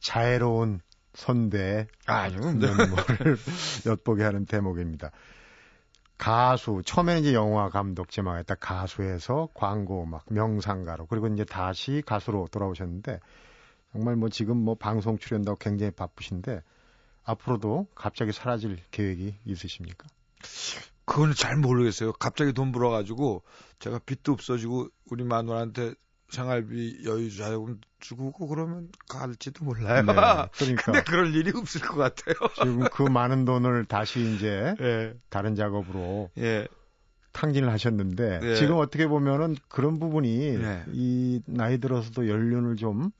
자애로운 0.00 0.80
선배의 1.14 1.86
아니요, 2.06 2.40
면모를 2.52 3.38
엿보게 3.86 4.22
하는 4.24 4.46
대목입니다. 4.46 5.10
가수 6.18 6.82
처음에는 6.84 7.22
이제 7.22 7.34
영화 7.34 7.68
감독 7.68 8.10
제망했다 8.10 8.54
가수에서 8.56 9.48
광고 9.54 10.06
막 10.06 10.24
명상가로 10.30 11.06
그리고 11.06 11.26
이제 11.28 11.44
다시 11.44 12.02
가수로 12.06 12.48
돌아오셨는데 12.50 13.20
정말 13.92 14.16
뭐 14.16 14.28
지금 14.28 14.56
뭐 14.56 14.74
방송 14.74 15.18
출연도 15.18 15.56
굉장히 15.56 15.90
바쁘신데 15.92 16.62
앞으로도 17.24 17.88
갑자기 17.94 18.32
사라질 18.32 18.78
계획이 18.90 19.36
있으십니까? 19.44 20.06
그거는 21.04 21.34
잘 21.34 21.56
모르겠어요. 21.56 22.12
갑자기 22.12 22.52
돈 22.52 22.72
벌어가지고 22.72 23.42
제가 23.78 23.98
빚도 24.00 24.32
없어지고 24.32 24.88
우리 25.10 25.24
마누라한테 25.24 25.94
생활비 26.34 27.02
여유 27.04 27.34
자금 27.34 27.80
주고 28.00 28.32
그러면 28.46 28.88
갈지도 29.08 29.64
몰라요. 29.64 30.02
네, 30.02 30.12
그러니까 30.58 30.82
근데 30.92 31.02
그럴 31.04 31.34
일이 31.34 31.52
없을 31.54 31.80
것 31.80 31.96
같아요. 31.96 32.34
지금 32.54 32.88
그 32.88 33.02
많은 33.02 33.44
돈을 33.44 33.86
다시 33.86 34.20
이제 34.34 34.74
예, 34.80 35.14
다른 35.30 35.54
작업으로 35.54 36.30
예, 36.38 36.66
탕진을 37.32 37.70
하셨는데 37.70 38.40
네. 38.40 38.54
지금 38.54 38.76
어떻게 38.76 39.06
보면은 39.06 39.56
그런 39.68 39.98
부분이 39.98 40.58
네. 40.58 40.84
이 40.88 41.40
나이 41.46 41.78
들어서도 41.78 42.28
연륜을 42.28 42.76
좀 42.76 43.10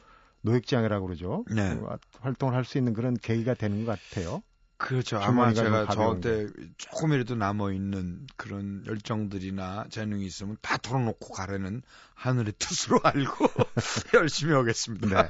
노획장애라고 0.43 1.07
그러죠. 1.07 1.45
네. 1.51 1.75
그 1.75 1.87
활동을 2.21 2.55
할 2.55 2.65
수 2.65 2.79
있는 2.79 2.93
그런 2.93 3.15
계기가 3.15 3.55
되는 3.55 3.85
것 3.85 3.99
같아요. 3.99 4.43
그렇죠. 4.85 5.17
아마 5.17 5.55
제가 5.55 5.87
저때 5.87 6.47
조금이라도 6.77 7.37
남아 7.37 7.73
있는 7.73 8.27
그런 8.37 8.85
열정들이나 8.87 9.87
재능이 9.89 10.27
있으면 10.27 10.59
다 10.61 10.77
털어놓고 10.77 11.33
가려는 11.33 11.81
하늘의 12.15 12.53
뜻으로 12.59 13.01
알고 13.03 13.47
열심히 14.13 14.53
하겠습니다. 14.53 15.23
네. 15.23 15.29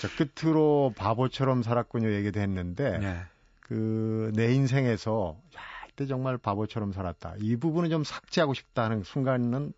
자, 0.00 0.08
끝으로 0.16 0.94
바보처럼 0.96 1.64
살았군요 1.64 2.12
얘기도 2.12 2.38
했는데 2.38 2.98
네. 2.98 3.22
그내 3.60 4.54
인생에서 4.54 5.36
야, 5.56 5.60
이때 5.90 6.06
정말 6.06 6.38
바보처럼 6.38 6.92
살았다. 6.92 7.34
이 7.38 7.56
부분은 7.56 7.90
좀 7.90 8.04
삭제하고 8.04 8.54
싶다 8.54 8.84
하는 8.84 9.02
순간은 9.02 9.72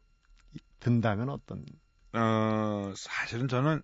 든다면 0.81 1.31
어떤 1.31 1.65
어, 2.13 2.93
사실은 2.95 3.49
저는 3.49 3.83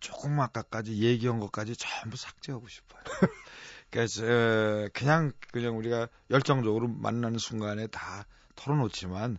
조금 0.00 0.38
아까까지 0.40 0.98
얘기한 1.02 1.38
것까지 1.40 1.74
전부 1.76 2.16
삭제하고 2.16 2.68
싶어요. 2.68 3.02
그래서 3.90 4.24
어, 4.26 4.88
그냥 4.92 5.32
그냥 5.52 5.76
우리가 5.78 6.08
열정적으로 6.30 6.88
만나는 6.88 7.38
순간에 7.38 7.86
다 7.86 8.26
털어놓지만 8.56 9.38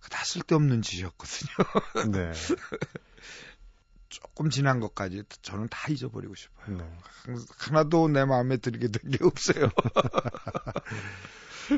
그다 0.00 0.24
쓸데없는 0.24 0.82
짓이었거든요. 0.82 1.50
네. 2.12 2.32
조금 4.08 4.50
지난 4.50 4.78
것까지 4.80 5.24
저는 5.42 5.68
다 5.68 5.90
잊어버리고 5.90 6.34
싶어요. 6.34 6.76
네. 6.78 6.84
하나도 7.58 8.08
내 8.08 8.24
마음에 8.24 8.56
들게 8.56 8.88
된 8.88 9.10
게 9.10 9.24
없어요. 9.24 9.68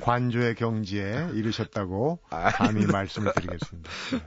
관조의 0.03 0.55
경지에 0.57 1.31
이르셨다고 1.33 2.21
아, 2.31 2.51
감히 2.51 2.85
말씀을 2.87 3.33
드리겠습니다. 3.33 3.91
네. 4.13 4.19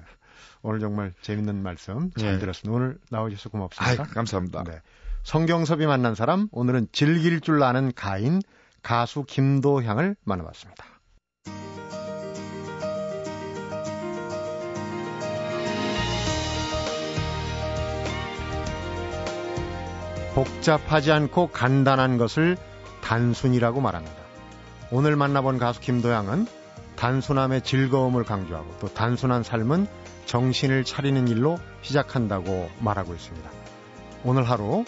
오늘 0.64 0.80
정말 0.80 1.14
재밌는 1.22 1.64
말씀 1.64 2.12
잘 2.12 2.34
네. 2.34 2.40
들었습니다. 2.40 2.76
오늘 2.76 2.98
아이, 3.12 3.36
고맙습니다. 3.36 4.04
감사합니다. 4.04 4.64
네. 4.64 4.82
성경섭이 5.24 5.86
만난 5.86 6.16
사람 6.16 6.48
오늘은 6.52 6.88
즐길 6.92 7.42
줄 7.42 7.62
아는 7.64 7.92
가인 7.96 8.42
가수 8.82 9.24
김도향을 9.24 10.16
만나봤습니다. 10.24 10.86
복잡하지 20.34 21.12
않고 21.12 21.48
간단한 21.48 22.18
것을 22.18 22.58
단순이라고 23.04 23.82
말합니다. 23.82 24.16
오늘 24.90 25.16
만나본 25.16 25.58
가수 25.58 25.82
김도향은 25.82 26.48
단순함의 26.96 27.64
즐거움을 27.64 28.24
강조하고 28.24 28.78
또 28.80 28.88
단순한 28.94 29.44
삶은 29.44 29.88
정신을 30.32 30.86
차리는 30.86 31.28
일로 31.28 31.60
시작한다고 31.82 32.70
말하고 32.80 33.14
있습니다. 33.14 33.52
오늘 34.24 34.50
하루 34.50 34.86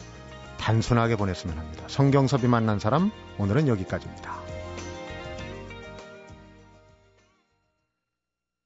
단순하게 0.58 1.18
보냈으면 1.18 1.58
합니다. 1.58 1.84
성경섭이 1.88 2.48
만난 2.48 2.80
사람 2.80 3.12
오늘은 3.38 3.68
여기까지입니다. 3.68 4.43